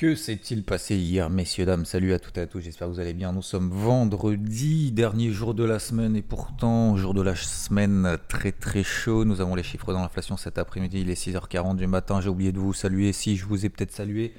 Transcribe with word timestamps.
Que 0.00 0.14
s'est-il 0.14 0.64
passé 0.64 0.96
hier, 0.96 1.28
messieurs, 1.28 1.66
dames? 1.66 1.84
Salut 1.84 2.14
à 2.14 2.18
toutes 2.18 2.38
et 2.38 2.40
à 2.40 2.46
tous, 2.46 2.60
j'espère 2.60 2.88
que 2.88 2.94
vous 2.94 3.00
allez 3.00 3.12
bien. 3.12 3.34
Nous 3.34 3.42
sommes 3.42 3.68
vendredi, 3.68 4.92
dernier 4.92 5.30
jour 5.30 5.52
de 5.52 5.62
la 5.62 5.78
semaine, 5.78 6.16
et 6.16 6.22
pourtant, 6.22 6.96
jour 6.96 7.12
de 7.12 7.20
la 7.20 7.36
semaine 7.36 8.16
très 8.26 8.50
très 8.50 8.82
chaud. 8.82 9.26
Nous 9.26 9.42
avons 9.42 9.54
les 9.54 9.62
chiffres 9.62 9.92
dans 9.92 10.00
l'inflation 10.00 10.38
cet 10.38 10.56
après-midi, 10.56 11.02
il 11.02 11.10
est 11.10 11.22
6h40 11.22 11.76
du 11.76 11.86
matin. 11.86 12.22
J'ai 12.22 12.30
oublié 12.30 12.50
de 12.50 12.58
vous 12.58 12.72
saluer, 12.72 13.12
si 13.12 13.36
je 13.36 13.44
vous 13.44 13.66
ai 13.66 13.68
peut-être 13.68 13.92
salué. 13.92 14.32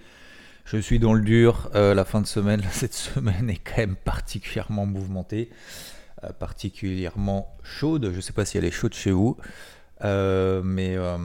Je 0.66 0.78
suis 0.78 0.98
dans 0.98 1.14
le 1.14 1.22
dur, 1.22 1.70
euh, 1.76 1.94
la 1.94 2.06
fin 2.06 2.22
de 2.22 2.26
semaine, 2.26 2.64
cette 2.72 2.96
semaine 2.96 3.48
est 3.52 3.62
quand 3.64 3.78
même 3.78 3.98
particulièrement 3.98 4.88
mouvementée, 4.88 5.52
euh, 6.24 6.34
particulièrement 6.34 7.56
chaude. 7.62 8.10
Je 8.10 8.16
ne 8.16 8.22
sais 8.22 8.34
pas 8.34 8.46
si 8.46 8.58
elle 8.58 8.66
est 8.66 8.72
chaude 8.72 8.96
chez 8.96 9.12
vous. 9.12 9.38
Euh, 10.04 10.62
mais 10.64 10.96
euh, 10.98 11.18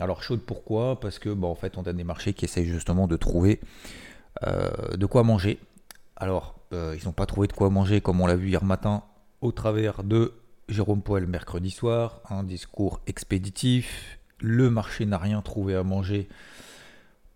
alors 0.00 0.22
chaude 0.22 0.40
pourquoi? 0.40 0.98
Parce 1.00 1.18
que 1.18 1.28
en 1.42 1.54
fait 1.54 1.78
on 1.78 1.82
a 1.82 1.92
des 1.92 2.04
marchés 2.04 2.32
qui 2.32 2.44
essayent 2.44 2.66
justement 2.66 3.06
de 3.06 3.16
trouver 3.16 3.60
euh, 4.46 4.70
de 4.96 5.06
quoi 5.06 5.22
manger. 5.22 5.58
Alors 6.16 6.54
ils 6.72 7.04
n'ont 7.04 7.12
pas 7.12 7.26
trouvé 7.26 7.46
de 7.46 7.52
quoi 7.52 7.70
manger 7.70 8.00
comme 8.00 8.20
on 8.20 8.26
l'a 8.26 8.34
vu 8.34 8.48
hier 8.48 8.64
matin 8.64 9.04
au 9.42 9.52
travers 9.52 10.02
de 10.02 10.32
Jérôme 10.68 11.02
Poel 11.02 11.28
mercredi 11.28 11.70
soir, 11.70 12.20
un 12.28 12.42
discours 12.42 13.00
expéditif. 13.06 14.18
Le 14.40 14.70
marché 14.70 15.06
n'a 15.06 15.18
rien 15.18 15.40
trouvé 15.40 15.76
à 15.76 15.84
manger 15.84 16.28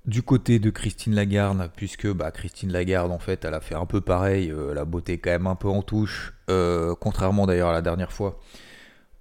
du 0.06 0.22
côté 0.22 0.58
de 0.58 0.70
Christine 0.70 1.14
Lagarde, 1.14 1.70
puisque 1.76 2.10
bah, 2.12 2.32
Christine 2.32 2.72
Lagarde, 2.72 3.12
en 3.12 3.18
fait, 3.18 3.44
elle 3.44 3.54
a 3.54 3.60
fait 3.60 3.74
un 3.76 3.86
peu 3.86 4.00
pareil, 4.00 4.52
la 4.74 4.84
beauté 4.84 5.18
quand 5.18 5.30
même 5.30 5.46
un 5.46 5.54
peu 5.54 5.68
en 5.68 5.82
touche, 5.82 6.34
contrairement 6.98 7.46
d'ailleurs 7.46 7.68
à 7.68 7.74
la 7.74 7.82
dernière 7.82 8.10
fois. 8.10 8.40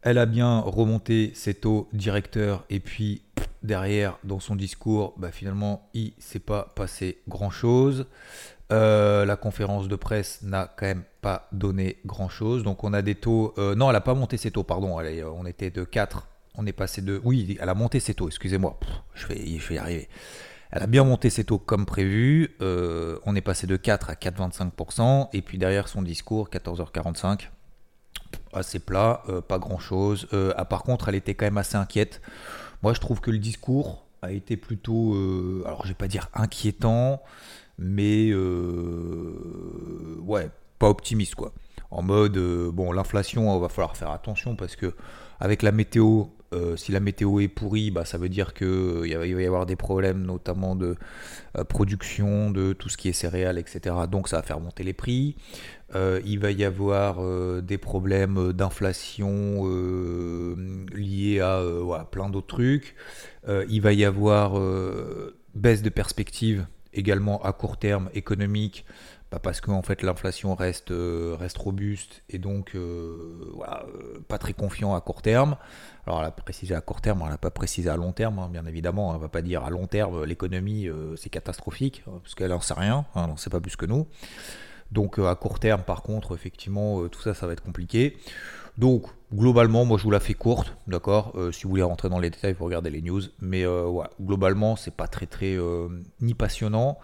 Elle 0.02 0.18
a 0.18 0.26
bien 0.26 0.60
remonté 0.60 1.32
ses 1.34 1.54
taux 1.54 1.90
directeurs 1.92 2.66
et 2.70 2.80
puis 2.80 3.24
derrière, 3.64 4.18
dans 4.24 4.40
son 4.40 4.56
discours, 4.56 5.14
bah, 5.18 5.32
finalement, 5.32 5.90
il 5.94 6.14
ne 6.18 6.22
s'est 6.22 6.40
pas 6.40 6.72
passé 6.76 7.22
grand-chose. 7.28 8.08
Euh, 8.72 9.24
la 9.26 9.38
conférence 9.38 9.88
de 9.88 9.96
presse 9.96 10.42
n'a 10.44 10.74
quand 10.78 10.86
même 10.86 11.04
pas 11.22 11.48
donné 11.52 11.98
grand-chose. 12.06 12.64
Donc 12.64 12.84
on 12.84 12.94
a 12.94 13.02
des 13.02 13.16
taux... 13.16 13.54
Euh, 13.58 13.76
non, 13.76 13.90
elle 13.90 13.94
n'a 13.94 14.02
pas 14.02 14.14
monté 14.14 14.38
ses 14.38 14.52
taux, 14.52 14.64
pardon. 14.64 14.98
on 14.98 15.46
était 15.46 15.70
de 15.70 15.84
4. 15.84 16.28
On 16.56 16.66
est 16.66 16.74
passé 16.74 17.02
de... 17.02 17.22
Oui, 17.24 17.58
elle 17.62 17.70
a 17.70 17.76
monté 17.76 18.00
ses 18.00 18.14
taux, 18.14 18.28
excusez-moi. 18.28 18.80
Je 19.14 19.28
vais, 19.28 19.38
y 19.38 19.78
arriver. 19.78 20.10
Elle 20.72 20.84
a 20.84 20.88
bien 20.88 21.04
monté 21.06 21.30
ses 21.30 21.46
taux 21.46 21.60
comme 21.60 21.86
prévu. 21.86 22.56
Euh, 22.62 23.20
on 23.26 23.36
est 23.36 23.42
passé 23.42 23.68
de 23.68 23.78
4 23.78 24.10
à 24.10 24.14
4,25%. 24.16 25.30
Et 25.32 25.42
puis 25.42 25.58
derrière 25.58 25.88
son 25.88 26.02
discours, 26.02 26.50
14h45, 26.50 27.50
assez 28.58 28.80
plat, 28.80 29.24
euh, 29.30 29.42
pas 29.42 29.60
grand 29.60 29.80
chose. 29.80 30.28
Euh, 30.34 30.54
ah, 30.58 30.66
par 30.66 30.84
contre, 30.84 31.10
elle 31.10 31.16
était 31.16 31.36
quand 31.36 31.46
même 31.46 31.58
assez 31.58 31.78
inquiète. 31.78 32.22
Moi, 32.84 32.94
je 32.94 33.00
trouve 33.00 33.22
que 33.22 33.32
le 33.32 33.40
discours 33.40 34.06
a 34.22 34.32
été 34.32 34.58
plutôt, 34.58 35.14
euh, 35.16 35.64
alors 35.66 35.84
je 35.84 35.90
vais 35.90 35.96
pas 35.96 36.08
dire 36.08 36.30
inquiétant, 36.34 37.22
mais 37.78 38.34
ouais, 40.24 40.50
pas 40.80 40.90
optimiste 40.90 41.36
quoi. 41.36 41.54
En 41.92 42.02
mode, 42.02 42.38
bon, 42.74 42.92
l'inflation, 42.92 43.58
va 43.60 43.70
falloir 43.70 43.96
faire 43.96 44.12
attention 44.12 44.56
parce 44.56 44.76
que 44.76 44.94
avec 45.40 45.62
la 45.62 45.72
météo, 45.72 46.26
si 46.76 46.92
la 46.92 47.00
météo 47.00 47.40
est 47.40 47.48
pourrie, 47.48 47.92
bah, 47.92 48.06
ça 48.06 48.18
veut 48.18 48.30
dire 48.30 48.54
qu'il 48.54 48.68
va 49.16 49.26
y 49.26 49.46
avoir 49.46 49.66
des 49.66 49.76
problèmes, 49.76 50.24
notamment 50.24 50.76
de 50.76 50.96
production, 51.70 52.52
de 52.52 52.74
tout 52.74 52.90
ce 52.90 52.98
qui 52.98 53.10
est 53.10 53.14
céréales, 53.14 53.60
etc. 53.60 53.96
Donc 54.10 54.28
ça 54.28 54.38
va 54.38 54.44
faire 54.44 54.60
monter 54.60 54.84
les 54.84 54.94
prix. 54.94 55.36
Euh, 55.96 56.22
il 56.26 56.40
va 56.40 56.52
y 56.52 56.66
avoir 56.66 57.18
euh, 57.20 57.62
des 57.62 57.78
problèmes 57.78 58.52
d'inflation 58.52 59.62
euh, 59.64 60.86
liés 60.94 61.40
à 61.40 62.06
plein 62.12 62.30
d'autres 62.30 62.48
trucs. 62.48 62.96
il 63.48 63.82
va 63.82 63.94
y 63.94 64.04
avoir 64.04 64.60
baisse 65.56 65.82
de 65.82 65.90
perspective 65.90 66.68
également 66.94 67.42
à 67.44 67.54
court 67.54 67.78
terme 67.78 68.10
économique 68.14 68.86
bah, 69.32 69.40
parce 69.40 69.62
qu'en 69.62 69.82
fait 69.82 70.04
l'inflation 70.04 70.56
reste, 70.56 70.92
robuste 71.58 72.24
et 72.30 72.38
donc 72.38 72.76
pas 74.28 74.38
très 74.38 74.54
confiant 74.54 74.96
à 74.96 75.02
court 75.02 75.22
terme. 75.22 75.56
Alors 76.06 76.20
elle 76.20 76.28
a 76.28 76.32
précisé 76.32 76.76
à 76.76 76.82
court 76.82 77.02
terme, 77.02 77.22
elle 77.24 77.30
n'a 77.30 77.38
pas 77.38 77.52
précisé 77.52 77.90
à 77.90 77.96
long 77.96 78.12
terme, 78.12 78.40
hein, 78.40 78.50
bien 78.52 78.66
évidemment. 78.66 79.12
Elle 79.12 79.18
ne 79.18 79.22
va 79.22 79.30
pas 79.30 79.42
dire 79.42 79.64
à 79.64 79.70
long 79.70 79.88
terme 79.88 80.26
l'économie 80.26 80.90
c'est 81.16 81.30
catastrophique, 81.30 82.04
parce 82.24 82.36
qu'elle 82.36 82.52
n'en 82.52 82.62
sait 82.62 82.74
rien, 82.74 83.06
hein, 83.16 83.24
elle 83.24 83.30
n'en 83.30 83.38
sait 83.38 83.50
pas 83.50 83.62
plus 83.62 83.78
que 83.78 83.86
nous. 83.86 84.08
Donc 84.92 85.20
euh, 85.20 85.28
à 85.28 85.36
court 85.36 85.60
terme, 85.60 85.82
par 85.82 86.02
contre, 86.02 86.36
effectivement, 86.36 87.02
euh, 87.02 87.10
tout 87.10 87.22
ça, 87.22 87.34
ça 87.34 87.48
va 87.48 87.54
être 87.54 87.64
compliqué. 87.64 88.18
Donc 88.78 89.08
globalement, 89.34 89.86
moi 89.86 89.98
je 89.98 90.04
vous 90.04 90.12
la 90.12 90.20
fais 90.20 90.34
courte, 90.34 90.76
d'accord 90.88 91.34
euh, 91.36 91.52
Si 91.52 91.64
vous 91.64 91.70
voulez 91.72 91.84
rentrer 91.84 92.10
dans 92.10 92.20
les 92.20 92.30
détails, 92.30 92.54
vous 92.54 92.66
regardez 92.66 92.90
les 92.90 93.02
news. 93.02 93.22
Mais 93.42 93.66
ouais, 93.66 94.06
globalement, 94.22 94.76
c'est 94.76 94.96
pas 94.96 95.08
très 95.08 95.26
très 95.26 95.58
ni 96.22 96.34
passionnant, 96.34 96.98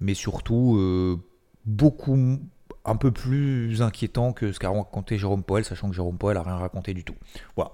mais 0.00 0.14
surtout 0.14 1.20
beaucoup 1.64 2.38
un 2.84 2.96
peu 2.96 3.10
plus 3.10 3.82
inquiétant 3.82 4.32
que 4.32 4.52
ce 4.52 4.58
qu'a 4.58 4.70
raconté 4.70 5.18
Jérôme 5.18 5.44
Poel, 5.44 5.64
sachant 5.64 5.88
que 5.88 5.94
Jérôme 5.94 6.18
Poel 6.18 6.36
a 6.36 6.42
rien 6.42 6.56
raconté 6.56 6.94
du 6.94 7.04
tout. 7.04 7.16
Voilà. 7.54 7.72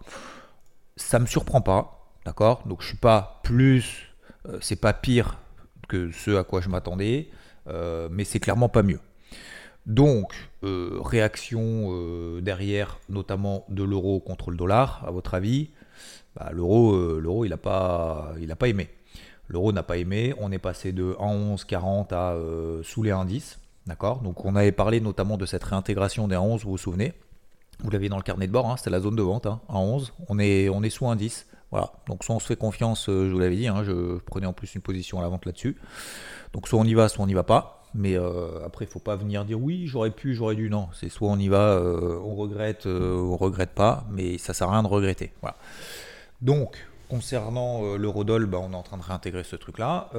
Ça 0.97 1.19
me 1.19 1.27
surprend 1.27 1.60
pas, 1.60 2.10
d'accord 2.25 2.62
Donc 2.66 2.83
je 2.83 2.88
suis 2.88 2.97
pas 2.97 3.41
plus, 3.43 4.15
c'est 4.60 4.81
pas 4.81 4.93
pire 4.93 5.38
que 5.88 6.10
ce 6.10 6.37
à 6.37 6.44
quoi 6.44 6.60
je 6.60 6.69
m'attendais, 6.69 7.31
mais 8.10 8.25
c'est 8.25 8.41
clairement 8.41 8.69
pas 8.69 8.83
mieux. 8.83 9.00
Donc, 9.87 10.33
euh, 10.65 10.99
réaction 11.01 11.91
euh, 11.93 12.41
derrière, 12.41 12.99
notamment 13.09 13.65
de 13.69 13.85
l'euro 13.85 14.19
contre 14.19 14.51
le 14.51 14.57
dollar, 14.57 15.05
à 15.07 15.13
votre 15.13 15.35
avis? 15.35 15.71
Bah, 16.35 16.51
L'euro, 16.53 16.95
euh, 16.95 17.21
l'euro, 17.23 17.45
il 17.45 17.51
n'a 17.51 17.57
pas, 17.57 18.35
pas 18.59 18.69
aimé. 18.69 18.89
L'euro 19.49 19.73
n'a 19.73 19.85
pas 19.85 19.97
aimé. 19.97 20.35
On 20.39 20.51
est 20.51 20.59
passé 20.59 20.91
de 20.91 21.15
1,1140 21.21 22.13
à 22.13 22.37
sous 22.83 23.05
les 23.05 23.13
1,10. 23.13 23.59
D'accord? 23.87 24.19
Donc, 24.23 24.45
on 24.45 24.57
avait 24.57 24.73
parlé 24.73 25.01
notamment 25.01 25.37
de 25.37 25.47
cette 25.47 25.63
réintégration 25.63 26.27
des 26.27 26.35
1,11, 26.35 26.65
vous 26.65 26.71
vous 26.71 26.79
souvenez? 26.79 27.13
Vous 27.79 27.91
l'avez 27.91 28.09
dans 28.09 28.17
le 28.17 28.23
carnet 28.23 28.49
de 28.49 28.53
bord, 28.53 28.69
hein, 28.69 28.77
c'était 28.77 28.91
la 28.91 29.01
zone 29.01 29.15
de 29.15 29.23
vente, 29.23 29.47
hein, 29.47 29.61
1,11. 29.69 30.11
On 30.29 30.41
est, 30.41 30.69
on 30.69 30.83
est 30.83 30.91
sous 30.91 31.05
1,10. 31.05 31.45
Voilà. 31.71 31.93
Donc, 32.09 32.25
soit 32.25 32.35
on 32.35 32.41
se 32.41 32.47
fait 32.47 32.57
confiance, 32.57 33.05
je 33.07 33.31
vous 33.31 33.39
l'avais 33.39 33.55
dit, 33.55 33.69
hein, 33.69 33.85
je 33.85 34.19
prenais 34.19 34.47
en 34.47 34.53
plus 34.53 34.75
une 34.75 34.81
position 34.81 35.21
à 35.21 35.23
la 35.23 35.29
vente 35.29 35.47
là-dessus. 35.47 35.77
Donc, 36.53 36.67
soit 36.67 36.81
on 36.81 36.85
y 36.85 36.95
va, 36.95 37.09
soit 37.09 37.23
on 37.23 37.29
n'y 37.29 37.35
va 37.35 37.45
pas. 37.45 37.76
Mais 37.95 38.17
euh, 38.17 38.65
après, 38.65 38.85
il 38.85 38.89
faut 38.89 39.01
pas 39.01 39.17
venir 39.17 39.45
dire 39.45 39.61
oui, 39.61 39.87
j'aurais 39.87 40.11
pu, 40.11 40.35
j'aurais 40.35 40.55
dû. 40.55 40.69
Non, 40.69 40.89
c'est 40.93 41.09
soit 41.09 41.29
on 41.29 41.39
y 41.39 41.49
va, 41.49 41.71
euh, 41.71 42.19
on 42.23 42.35
regrette, 42.35 42.87
euh, 42.87 43.17
on 43.17 43.37
regrette 43.37 43.71
pas, 43.71 44.05
mais 44.11 44.39
ça 44.39 44.55
sert 44.55 44.69
à 44.69 44.73
rien 44.73 44.83
de 44.83 44.89
regretter. 44.89 45.33
Voilà. 45.41 45.57
Donc, 46.43 46.77
concernant 47.09 47.97
l'eurodoll, 47.97 48.47
bah, 48.47 48.59
on 48.61 48.73
est 48.73 48.77
en 48.77 48.83
train 48.83 48.99
de 48.99 49.03
réintégrer 49.03 49.45
ce 49.45 49.57
truc-là. 49.57 50.11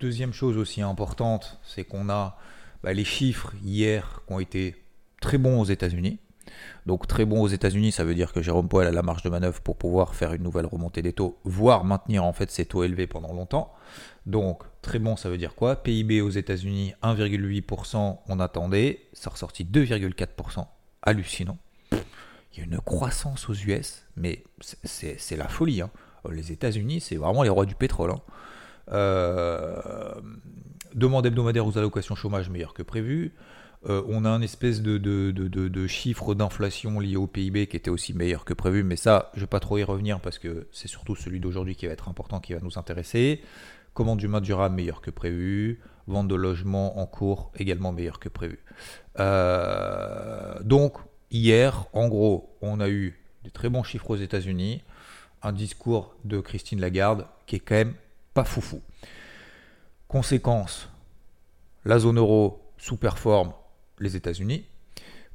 deuxième 0.00 0.32
chose 0.32 0.58
aussi 0.58 0.82
importante, 0.82 1.58
c'est 1.64 1.84
qu'on 1.84 2.10
a 2.10 2.36
bah, 2.82 2.92
les 2.92 3.04
chiffres 3.04 3.52
hier 3.64 4.22
qui 4.26 4.32
ont 4.34 4.40
été 4.40 4.76
très 5.20 5.38
bons 5.38 5.60
aux 5.60 5.64
États-Unis. 5.64 6.18
Donc 6.86 7.06
très 7.06 7.24
bons 7.24 7.42
aux 7.42 7.48
États-Unis, 7.48 7.92
ça 7.92 8.04
veut 8.04 8.14
dire 8.14 8.32
que 8.32 8.42
Jérôme 8.42 8.68
Powell 8.68 8.86
a 8.86 8.92
la 8.92 9.02
marge 9.02 9.22
de 9.22 9.28
manœuvre 9.28 9.60
pour 9.60 9.76
pouvoir 9.76 10.14
faire 10.14 10.32
une 10.32 10.42
nouvelle 10.42 10.66
remontée 10.66 11.02
des 11.02 11.12
taux, 11.12 11.36
voire 11.44 11.84
maintenir 11.84 12.24
en 12.24 12.32
fait 12.32 12.50
ces 12.50 12.64
taux 12.64 12.84
élevés 12.84 13.06
pendant 13.06 13.32
longtemps. 13.32 13.72
Donc 14.26 14.62
très 14.86 15.00
bon, 15.00 15.16
ça 15.16 15.28
veut 15.28 15.36
dire 15.36 15.56
quoi? 15.56 15.82
PIB 15.82 16.20
aux 16.20 16.30
États-Unis 16.30 16.94
1,8%, 17.02 18.18
on 18.28 18.40
attendait, 18.40 19.00
ça 19.12 19.30
ressorti 19.30 19.64
2,4%, 19.64 20.64
hallucinant. 21.02 21.58
Il 21.92 22.58
y 22.58 22.60
a 22.60 22.64
une 22.64 22.78
croissance 22.78 23.48
aux 23.48 23.52
US, 23.52 24.04
mais 24.16 24.44
c'est 24.60 25.36
la 25.36 25.48
folie. 25.48 25.82
Hein. 25.82 25.90
Les 26.30 26.52
États-Unis, 26.52 27.00
c'est 27.00 27.16
vraiment 27.16 27.42
les 27.42 27.48
rois 27.48 27.66
du 27.66 27.74
pétrole. 27.74 28.12
Hein. 28.12 28.20
Euh, 28.92 30.14
demande 30.94 31.26
hebdomadaire 31.26 31.66
aux 31.66 31.76
allocations 31.76 32.14
chômage 32.14 32.48
meilleure 32.48 32.72
que 32.72 32.84
prévu. 32.84 33.34
Euh, 33.88 34.02
on 34.08 34.24
a 34.24 34.30
un 34.30 34.40
espèce 34.40 34.82
de, 34.82 34.98
de, 34.98 35.32
de, 35.32 35.86
chiffre 35.86 36.34
d'inflation 36.34 36.98
lié 36.98 37.16
au 37.16 37.26
PIB 37.26 37.66
qui 37.66 37.76
était 37.76 37.90
aussi 37.90 38.14
meilleur 38.14 38.44
que 38.44 38.54
prévu, 38.54 38.82
mais 38.82 38.96
ça, 38.96 39.30
je 39.34 39.38
ne 39.38 39.42
vais 39.42 39.48
pas 39.48 39.60
trop 39.60 39.78
y 39.78 39.84
revenir 39.84 40.20
parce 40.20 40.38
que 40.38 40.66
c'est 40.72 40.88
surtout 40.88 41.14
celui 41.14 41.40
d'aujourd'hui 41.40 41.76
qui 41.76 41.86
va 41.86 41.92
être 41.92 42.08
important, 42.08 42.40
qui 42.40 42.54
va 42.54 42.60
nous 42.60 42.78
intéresser. 42.78 43.42
Commande 43.96 44.18
du 44.18 44.28
mois 44.28 44.42
durable 44.42 44.74
meilleur 44.74 45.00
que 45.00 45.10
prévu. 45.10 45.80
Vente 46.06 46.28
de 46.28 46.34
logements 46.34 46.98
en 46.98 47.06
cours 47.06 47.50
également 47.56 47.92
meilleur 47.92 48.20
que 48.20 48.28
prévu. 48.28 48.62
Euh, 49.18 50.62
donc, 50.62 50.98
hier, 51.30 51.86
en 51.94 52.06
gros, 52.06 52.54
on 52.60 52.80
a 52.80 52.90
eu 52.90 53.18
des 53.42 53.50
très 53.50 53.70
bons 53.70 53.82
chiffres 53.82 54.10
aux 54.10 54.16
États-Unis, 54.16 54.82
un 55.40 55.52
discours 55.52 56.14
de 56.24 56.40
Christine 56.40 56.78
Lagarde 56.78 57.26
qui 57.46 57.56
est 57.56 57.60
quand 57.60 57.74
même 57.74 57.94
pas 58.34 58.44
foufou. 58.44 58.82
Conséquence, 60.08 60.90
la 61.86 61.98
zone 61.98 62.18
euro 62.18 62.60
sous-performe 62.76 63.54
les 63.98 64.14
États-Unis. 64.14 64.66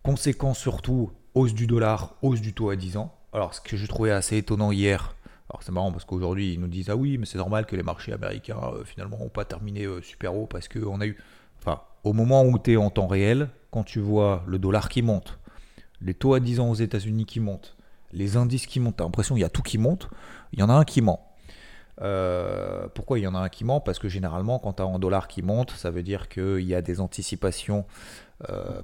Conséquence 0.03 0.59
surtout, 0.59 1.11
hausse 1.33 1.55
du 1.55 1.65
dollar, 1.65 2.13
hausse 2.21 2.41
du 2.41 2.53
taux 2.53 2.69
à 2.69 2.75
10 2.75 2.97
ans. 2.97 3.11
Alors, 3.33 3.55
ce 3.55 3.61
que 3.61 3.75
je 3.75 3.87
trouvais 3.87 4.11
assez 4.11 4.37
étonnant 4.37 4.71
hier, 4.71 5.15
alors 5.51 5.63
c'est 5.63 5.73
marrant 5.73 5.91
parce 5.91 6.05
qu'aujourd'hui 6.05 6.53
ils 6.53 6.59
nous 6.59 6.69
disent 6.69 6.89
ah 6.89 6.95
oui 6.95 7.17
mais 7.17 7.25
c'est 7.25 7.37
normal 7.37 7.65
que 7.65 7.75
les 7.75 7.83
marchés 7.83 8.13
américains 8.13 8.59
euh, 8.73 8.85
finalement 8.85 9.17
n'ont 9.17 9.29
pas 9.29 9.43
terminé 9.43 9.83
euh, 9.83 10.01
super 10.01 10.33
haut 10.33 10.45
parce 10.45 10.69
qu'on 10.69 11.01
a 11.01 11.05
eu... 11.05 11.17
Enfin, 11.59 11.81
au 12.05 12.13
moment 12.13 12.45
où 12.45 12.57
tu 12.57 12.73
es 12.73 12.77
en 12.77 12.89
temps 12.89 13.07
réel, 13.07 13.49
quand 13.69 13.83
tu 13.83 13.99
vois 13.99 14.43
le 14.47 14.59
dollar 14.59 14.87
qui 14.87 15.01
monte, 15.01 15.39
les 16.01 16.13
taux 16.13 16.33
à 16.33 16.39
10 16.39 16.61
ans 16.61 16.69
aux 16.69 16.75
États-Unis 16.75 17.25
qui 17.25 17.41
montent, 17.41 17.75
les 18.13 18.37
indices 18.37 18.65
qui 18.65 18.79
montent, 18.79 18.97
tu 18.97 19.03
as 19.03 19.05
l'impression 19.05 19.35
qu'il 19.35 19.41
y 19.41 19.45
a 19.45 19.49
tout 19.49 19.61
qui 19.61 19.77
monte, 19.77 20.09
il 20.53 20.59
y 20.59 20.63
en 20.63 20.69
a 20.69 20.73
un 20.73 20.85
qui 20.85 21.01
ment. 21.01 21.19
pourquoi 22.95 23.19
il 23.19 23.23
y 23.23 23.27
en 23.27 23.35
a 23.35 23.39
un 23.39 23.49
qui 23.49 23.63
ment? 23.63 23.81
Parce 23.81 23.99
que 23.99 24.07
généralement, 24.09 24.57
quand 24.57 24.73
tu 24.73 24.81
as 24.81 24.85
un 24.85 24.97
dollar 24.97 25.27
qui 25.27 25.43
monte, 25.43 25.71
ça 25.71 25.91
veut 25.91 26.01
dire 26.01 26.29
qu'il 26.29 26.61
y 26.61 26.73
a 26.73 26.81
des 26.81 26.99
anticipations 26.99 27.85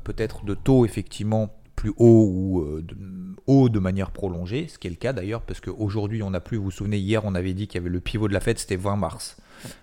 peut-être 0.04 0.46
de 0.46 0.54
taux 0.54 0.86
effectivement 0.86 1.50
plus 1.78 1.94
haut 1.96 2.28
ou 2.30 2.62
euh, 2.62 2.82
de, 2.82 2.98
haut 3.46 3.70
de 3.70 3.80
manière 3.80 4.12
prolongée, 4.12 4.68
ce 4.68 4.78
qui 4.78 4.88
est 4.88 4.90
le 4.90 4.98
cas 4.98 5.14
d'ailleurs, 5.14 5.44
parce 5.44 5.62
qu'aujourd'hui 5.62 6.22
on 6.24 6.32
n'a 6.32 6.42
plus, 6.42 6.58
vous 6.58 6.66
vous 6.66 6.72
souvenez, 6.72 6.98
hier 6.98 7.24
on 7.24 7.36
avait 7.36 7.54
dit 7.54 7.68
qu'il 7.68 7.80
y 7.80 7.82
avait 7.82 7.90
le 7.90 8.02
pivot 8.02 8.28
de 8.28 8.34
la 8.34 8.42
Fed, 8.42 8.58
c'était 8.60 8.76
20 8.76 8.98
mars. 8.98 9.38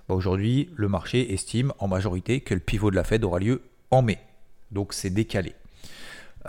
Bah, 0.08 0.14
aujourd'hui, 0.14 0.69
le 0.75 0.88
marché 0.88 1.32
estime 1.32 1.73
en 1.79 1.88
majorité 1.88 2.41
que 2.41 2.52
le 2.52 2.61
pivot 2.61 2.91
de 2.91 2.96
la 2.96 3.05
Fed 3.05 3.25
aura 3.25 3.38
lieu 3.38 3.62
en 3.91 4.02
mai. 4.02 4.19
Donc 4.70 4.93
c'est 4.93 5.11
décalé. 5.11 5.55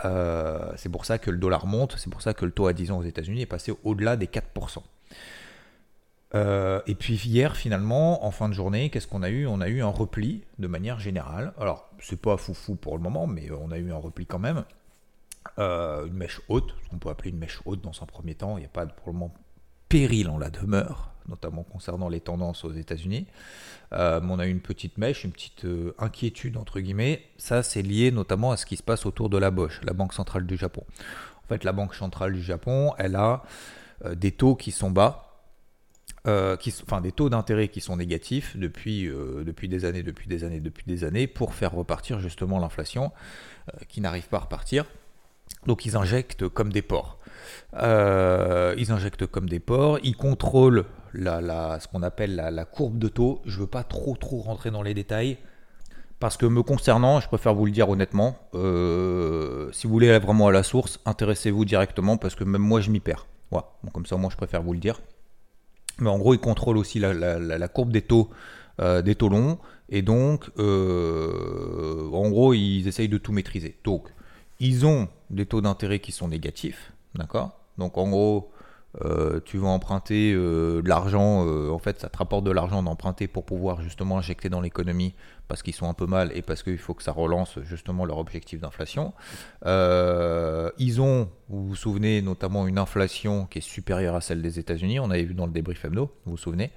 Euh, 0.04 0.72
c'est 0.76 0.90
pour 0.90 1.06
ça 1.06 1.18
que 1.18 1.30
le 1.30 1.38
dollar 1.38 1.66
monte, 1.66 1.94
c'est 1.96 2.10
pour 2.10 2.20
ça 2.20 2.34
que 2.34 2.44
le 2.44 2.50
taux 2.50 2.66
à 2.66 2.74
10 2.74 2.90
ans 2.90 2.98
aux 2.98 3.04
États-Unis 3.04 3.40
est 3.40 3.46
passé 3.46 3.72
au-delà 3.84 4.16
des 4.16 4.26
4%. 4.26 4.82
Euh, 6.34 6.80
et 6.86 6.94
puis 6.96 7.14
hier, 7.14 7.56
finalement, 7.56 8.26
en 8.26 8.30
fin 8.30 8.48
de 8.48 8.54
journée, 8.54 8.90
qu'est-ce 8.90 9.06
qu'on 9.06 9.22
a 9.22 9.30
eu? 9.30 9.46
On 9.46 9.60
a 9.60 9.68
eu 9.68 9.80
un 9.80 9.88
repli 9.88 10.42
de 10.58 10.66
manière 10.66 10.98
générale. 10.98 11.52
Alors, 11.58 11.88
c'est 12.00 12.20
pas 12.20 12.36
foufou 12.36 12.74
pour 12.74 12.96
le 12.96 13.02
moment, 13.02 13.26
mais 13.26 13.48
on 13.50 13.70
a 13.70 13.78
eu 13.78 13.92
un 13.92 13.96
repli 13.96 14.26
quand 14.26 14.40
même. 14.40 14.64
Euh, 15.58 16.06
une 16.06 16.14
mèche 16.14 16.40
haute, 16.48 16.74
ce 16.84 16.88
qu'on 16.88 16.98
peut 16.98 17.08
appeler 17.08 17.30
une 17.30 17.38
mèche 17.38 17.60
haute 17.64 17.80
dans 17.80 18.02
un 18.02 18.06
premier 18.06 18.34
temps. 18.34 18.56
Il 18.56 18.60
n'y 18.60 18.66
a 18.66 18.70
pas 18.70 18.86
pour 18.86 19.08
le 19.08 19.14
moment 19.14 19.34
péril 19.88 20.28
en 20.28 20.38
la 20.38 20.50
demeure, 20.50 21.12
notamment 21.28 21.62
concernant 21.62 22.08
les 22.08 22.20
tendances 22.20 22.64
aux 22.64 22.72
États-Unis. 22.72 23.26
Euh, 23.92 24.20
on 24.22 24.38
a 24.38 24.46
eu 24.46 24.50
une 24.50 24.60
petite 24.60 24.98
mèche, 24.98 25.24
une 25.24 25.32
petite 25.32 25.64
euh, 25.64 25.94
inquiétude 25.98 26.56
entre 26.56 26.80
guillemets. 26.80 27.22
Ça, 27.36 27.62
c'est 27.62 27.82
lié 27.82 28.10
notamment 28.10 28.52
à 28.52 28.56
ce 28.56 28.66
qui 28.66 28.76
se 28.76 28.82
passe 28.82 29.06
autour 29.06 29.28
de 29.30 29.38
la 29.38 29.50
Bosch, 29.50 29.80
la 29.84 29.92
Banque 29.92 30.12
centrale 30.12 30.46
du 30.46 30.56
Japon. 30.56 30.84
En 31.44 31.48
fait, 31.48 31.64
la 31.64 31.72
Banque 31.72 31.94
centrale 31.94 32.32
du 32.32 32.42
Japon, 32.42 32.92
elle 32.98 33.16
a 33.16 33.42
des 34.14 34.32
taux 34.32 34.56
qui 34.56 34.72
sont 34.72 34.90
bas. 34.90 35.22
qui, 36.58 36.74
enfin 36.82 37.00
des 37.00 37.12
taux 37.12 37.30
d'intérêt 37.30 37.68
qui 37.68 37.80
sont 37.80 37.96
négatifs 37.96 38.56
depuis, 38.56 39.04
depuis 39.06 39.68
des 39.68 39.84
années, 39.84 40.02
depuis 40.02 40.28
des 40.28 40.42
années, 40.42 40.58
depuis 40.58 40.84
des 40.86 41.04
années, 41.04 41.28
pour 41.28 41.54
faire 41.54 41.72
repartir 41.72 42.18
justement 42.18 42.58
l'inflation 42.58 43.12
qui 43.86 44.00
n'arrive 44.00 44.26
pas 44.26 44.38
à 44.38 44.40
repartir. 44.40 44.86
Donc 45.66 45.84
ils 45.84 45.96
injectent 45.96 46.48
comme 46.48 46.72
des 46.72 46.82
porcs. 46.82 47.18
Euh, 47.74 48.74
ils 48.78 48.92
injectent 48.92 49.26
comme 49.26 49.48
des 49.48 49.60
porcs. 49.60 49.98
Ils 50.02 50.16
contrôlent 50.16 50.84
la, 51.12 51.78
ce 51.80 51.88
qu'on 51.88 52.02
appelle 52.02 52.34
la, 52.36 52.64
courbe 52.64 52.98
de 52.98 53.08
taux. 53.08 53.40
Je 53.44 53.56
ne 53.56 53.60
veux 53.62 53.66
pas 53.66 53.82
trop 53.82 54.16
trop 54.16 54.40
rentrer 54.40 54.70
dans 54.70 54.82
les 54.82 54.94
détails. 54.94 55.38
Parce 56.18 56.38
que 56.38 56.46
me 56.46 56.62
concernant, 56.62 57.20
je 57.20 57.28
préfère 57.28 57.54
vous 57.54 57.66
le 57.66 57.72
dire 57.72 57.90
honnêtement, 57.90 58.38
euh, 58.54 59.70
si 59.72 59.86
vous 59.86 59.92
voulez 59.92 60.08
aller 60.08 60.24
vraiment 60.24 60.46
à 60.46 60.52
la 60.52 60.62
source, 60.62 60.98
intéressez-vous 61.04 61.66
directement 61.66 62.16
parce 62.16 62.34
que 62.34 62.42
même 62.42 62.62
moi 62.62 62.80
je 62.80 62.90
m'y 62.90 63.00
perds. 63.00 63.26
Voilà. 63.50 63.66
comme 63.92 64.06
ça, 64.06 64.16
moi 64.16 64.30
je 64.30 64.36
préfère 64.36 64.62
vous 64.62 64.72
le 64.72 64.78
dire. 64.78 65.00
Mais 65.98 66.08
en 66.08 66.18
gros, 66.18 66.32
ils 66.32 66.40
contrôlent 66.40 66.78
aussi 66.78 67.00
la, 67.00 67.68
courbe 67.68 67.90
des 67.90 68.02
taux, 68.02 68.30
euh, 68.80 69.02
des 69.02 69.14
taux 69.14 69.28
longs. 69.28 69.58
Et 69.90 70.00
donc, 70.00 70.48
en 70.58 72.30
gros, 72.30 72.54
ils 72.54 72.88
essayent 72.88 73.08
de 73.08 73.18
tout 73.18 73.32
maîtriser. 73.32 73.78
Donc, 73.84 74.08
ils 74.60 74.86
ont 74.86 75.08
des 75.30 75.46
taux 75.46 75.60
d'intérêt 75.60 75.98
qui 75.98 76.12
sont 76.12 76.28
négatifs, 76.28 76.92
d'accord? 77.14 77.52
Donc 77.78 77.98
en 77.98 78.08
gros, 78.08 78.50
euh, 79.04 79.40
tu 79.44 79.58
vas 79.58 79.68
emprunter 79.68 80.32
euh, 80.32 80.80
de 80.80 80.88
l'argent, 80.88 81.46
euh, 81.46 81.70
en 81.70 81.78
fait 81.78 82.00
ça 82.00 82.08
te 82.08 82.16
rapporte 82.16 82.44
de 82.44 82.50
l'argent 82.50 82.82
d'emprunter 82.82 83.28
pour 83.28 83.44
pouvoir 83.44 83.82
justement 83.82 84.16
injecter 84.16 84.48
dans 84.48 84.62
l'économie 84.62 85.14
parce 85.48 85.62
qu'ils 85.62 85.74
sont 85.74 85.88
un 85.88 85.92
peu 85.92 86.06
mal 86.06 86.32
et 86.34 86.40
parce 86.40 86.62
qu'il 86.62 86.78
faut 86.78 86.94
que 86.94 87.02
ça 87.02 87.12
relance 87.12 87.58
justement 87.60 88.06
leur 88.06 88.16
objectif 88.16 88.60
d'inflation. 88.60 89.12
ils 89.64 91.00
ont, 91.00 91.28
vous 91.48 91.68
vous 91.68 91.76
souvenez, 91.76 92.22
notamment 92.22 92.66
une 92.66 92.78
inflation 92.78 93.46
qui 93.46 93.58
est 93.58 93.62
supérieure 93.62 94.14
à 94.14 94.20
celle 94.22 94.40
des 94.40 94.58
États-Unis, 94.58 94.98
on 94.98 95.10
avait 95.10 95.24
vu 95.24 95.34
dans 95.34 95.46
le 95.46 95.52
débrief 95.52 95.84
hebdo, 95.84 96.10
vous 96.24 96.32
vous 96.32 96.36
souvenez. 96.36 96.72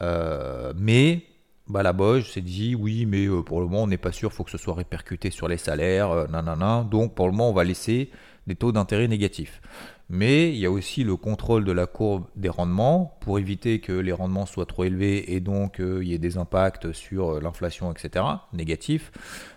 mais 0.00 1.22
bah, 1.68 1.82
la 1.82 1.94
Bosch 1.94 2.30
s'est 2.30 2.42
dit 2.42 2.74
oui, 2.74 3.06
mais 3.06 3.26
euh, 3.26 3.42
pour 3.42 3.60
le 3.60 3.66
moment, 3.66 3.84
on 3.84 3.86
n'est 3.86 3.96
pas 3.96 4.12
sûr, 4.12 4.30
il 4.30 4.34
faut 4.34 4.44
que 4.44 4.50
ce 4.50 4.58
soit 4.58 4.74
répercuté 4.74 5.30
sur 5.30 5.48
les 5.48 5.56
salaires, 5.56 6.10
euh, 6.10 6.26
nanana. 6.26 6.86
Donc 6.90 7.14
pour 7.14 7.26
le 7.26 7.32
moment, 7.32 7.50
on 7.50 7.54
va 7.54 7.64
laisser 7.64 8.10
des 8.46 8.54
taux 8.54 8.72
d'intérêt 8.72 9.08
négatifs. 9.08 9.62
Mais 10.10 10.50
il 10.50 10.58
y 10.58 10.66
a 10.66 10.70
aussi 10.70 11.02
le 11.02 11.16
contrôle 11.16 11.64
de 11.64 11.72
la 11.72 11.86
courbe 11.86 12.26
des 12.36 12.50
rendements 12.50 13.16
pour 13.20 13.38
éviter 13.38 13.80
que 13.80 13.92
les 13.92 14.12
rendements 14.12 14.44
soient 14.44 14.66
trop 14.66 14.84
élevés 14.84 15.32
et 15.32 15.40
donc 15.40 15.80
euh, 15.80 16.00
il 16.02 16.08
y 16.08 16.14
ait 16.14 16.18
des 16.18 16.36
impacts 16.36 16.92
sur 16.92 17.40
l'inflation, 17.40 17.90
etc. 17.90 18.24
négatifs. 18.52 19.10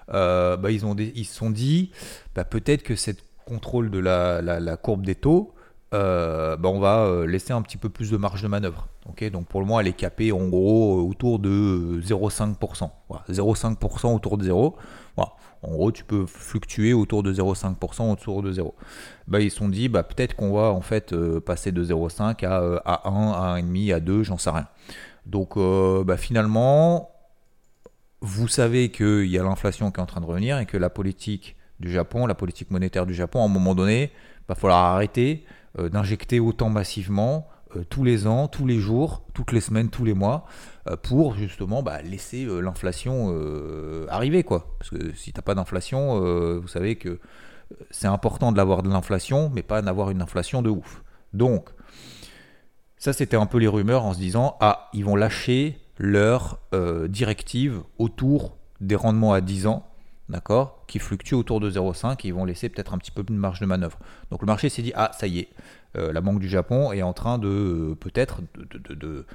bah, 0.07 0.57
ils 0.69 1.25
se 1.25 1.35
sont 1.35 1.49
dit 1.49 1.91
bah, 2.33 2.45
peut-être 2.45 2.83
que 2.83 2.95
cette 2.95 3.25
contrôle 3.45 3.91
de 3.91 3.99
la, 3.99 4.41
la 4.41 4.77
courbe 4.77 5.05
des 5.05 5.15
taux 5.15 5.53
euh, 5.93 6.57
bah, 6.57 6.69
on 6.69 6.79
va 6.79 7.05
euh, 7.05 7.25
laisser 7.25 7.53
un 7.53 7.61
petit 7.61 7.77
peu 7.77 7.87
plus 7.87 8.11
de 8.11 8.17
marge 8.17 8.41
de 8.41 8.47
manœuvre. 8.47 8.89
donc 9.31 9.47
pour 9.47 9.61
le 9.61 9.65
moment, 9.65 9.79
elle 9.79 9.87
est 9.87 9.93
capée 9.93 10.33
en 10.33 10.47
gros 10.47 10.99
euh, 10.99 11.09
autour 11.09 11.39
de 11.39 12.01
0,5%. 12.03 12.89
0,5% 13.29 14.15
autour 14.15 14.37
de 14.37 14.43
0. 14.43 14.75
En 15.63 15.71
gros, 15.71 15.91
tu 15.91 16.03
peux 16.03 16.27
fluctuer 16.27 16.93
autour 16.93 17.23
de 17.23 17.33
0,5% 17.33 18.11
autour 18.11 18.43
de 18.43 18.51
0. 18.51 18.75
Bah, 19.27 19.39
ils 19.39 19.49
se 19.49 19.57
sont 19.57 19.69
dit, 19.69 19.89
bah, 19.89 20.03
peut-être 20.03 20.35
qu'on 20.35 20.53
va 20.53 20.69
en 20.69 20.81
fait 20.81 21.15
passer 21.39 21.71
de 21.71 21.83
0,5 21.83 22.45
à, 22.45 22.81
à 22.85 23.09
1, 23.09 23.31
à 23.31 23.59
1,5, 23.59 23.93
à 23.95 23.99
2, 23.99 24.23
j'en 24.23 24.37
sais 24.37 24.51
rien. 24.51 24.67
Donc 25.25 25.55
finalement, 26.17 27.09
vous 28.21 28.47
savez 28.47 28.89
qu'il 28.89 29.25
y 29.25 29.39
a 29.39 29.43
l'inflation 29.43 29.89
qui 29.91 29.99
est 29.99 30.03
en 30.03 30.05
train 30.05 30.21
de 30.21 30.25
revenir 30.25 30.59
et 30.59 30.65
que 30.67 30.77
la 30.77 30.89
politique 30.89 31.55
du 31.79 31.91
Japon, 31.91 32.27
la 32.27 32.35
politique 32.35 32.69
monétaire 32.69 33.05
du 33.05 33.15
Japon, 33.15 33.41
à 33.41 33.45
un 33.45 33.49
moment 33.49 33.73
donné, 33.73 34.11
va 34.47 34.55
falloir 34.55 34.93
arrêter 34.93 35.43
euh, 35.79 35.89
d'injecter 35.89 36.39
autant 36.39 36.69
massivement 36.69 37.47
euh, 37.75 37.83
tous 37.89 38.03
les 38.03 38.27
ans, 38.27 38.47
tous 38.47 38.65
les 38.65 38.79
jours, 38.79 39.23
toutes 39.33 39.51
les 39.51 39.61
semaines, 39.61 39.89
tous 39.89 40.05
les 40.05 40.13
mois, 40.13 40.45
euh, 40.89 40.95
pour 40.95 41.35
justement 41.35 41.83
bah, 41.83 42.01
laisser 42.01 42.45
l'inflation 42.45 43.35
arriver. 44.09 44.43
Parce 44.43 44.89
que 44.89 45.13
si 45.13 45.33
tu 45.33 45.37
n'as 45.37 45.43
pas 45.43 45.55
d'inflation, 45.55 46.19
vous 46.59 46.67
savez 46.67 46.95
que 46.95 47.19
c'est 47.91 48.07
important 48.07 48.51
de 48.51 48.57
l'avoir 48.57 48.83
de 48.83 48.89
l'inflation, 48.89 49.51
mais 49.53 49.63
pas 49.63 49.81
d'avoir 49.81 50.09
une 50.09 50.21
inflation 50.21 50.61
de 50.61 50.69
ouf. 50.69 51.03
Donc, 51.33 51.69
ça 52.97 53.13
c'était 53.13 53.37
un 53.37 53.45
peu 53.45 53.57
les 53.57 53.67
rumeurs 53.67 54.05
en 54.05 54.13
se 54.13 54.19
disant, 54.19 54.55
ah, 54.61 54.89
ils 54.93 55.03
vont 55.03 55.15
lâcher 55.15 55.77
leur 55.97 56.59
directive 57.09 57.81
autour 57.97 58.57
des 58.79 58.95
rendements 58.95 59.33
à 59.33 59.41
10 59.41 59.67
ans 59.67 59.85
d'accord, 60.29 60.83
qui 60.87 60.99
fluctuent 60.99 61.35
autour 61.35 61.59
de 61.59 61.71
0,5 61.71 62.13
et 62.13 62.27
ils 62.27 62.33
vont 62.33 62.45
laisser 62.45 62.69
peut-être 62.69 62.93
un 62.93 62.97
petit 62.97 63.11
peu 63.11 63.23
de 63.23 63.31
marge 63.31 63.59
de 63.59 63.65
manœuvre. 63.65 63.97
Donc 64.31 64.41
le 64.41 64.47
marché 64.47 64.69
s'est 64.69 64.81
dit 64.81 64.91
ah 64.95 65.11
ça 65.17 65.27
y 65.27 65.39
est, 65.39 65.49
euh, 65.97 66.11
la 66.11 66.21
Banque 66.21 66.39
du 66.39 66.49
Japon 66.49 66.91
est 66.91 67.01
en 67.01 67.13
train 67.13 67.37
de 67.37 67.47
euh, 67.47 67.95
peut-être 67.95 68.41
de, 68.57 68.97
euh, 68.99 69.25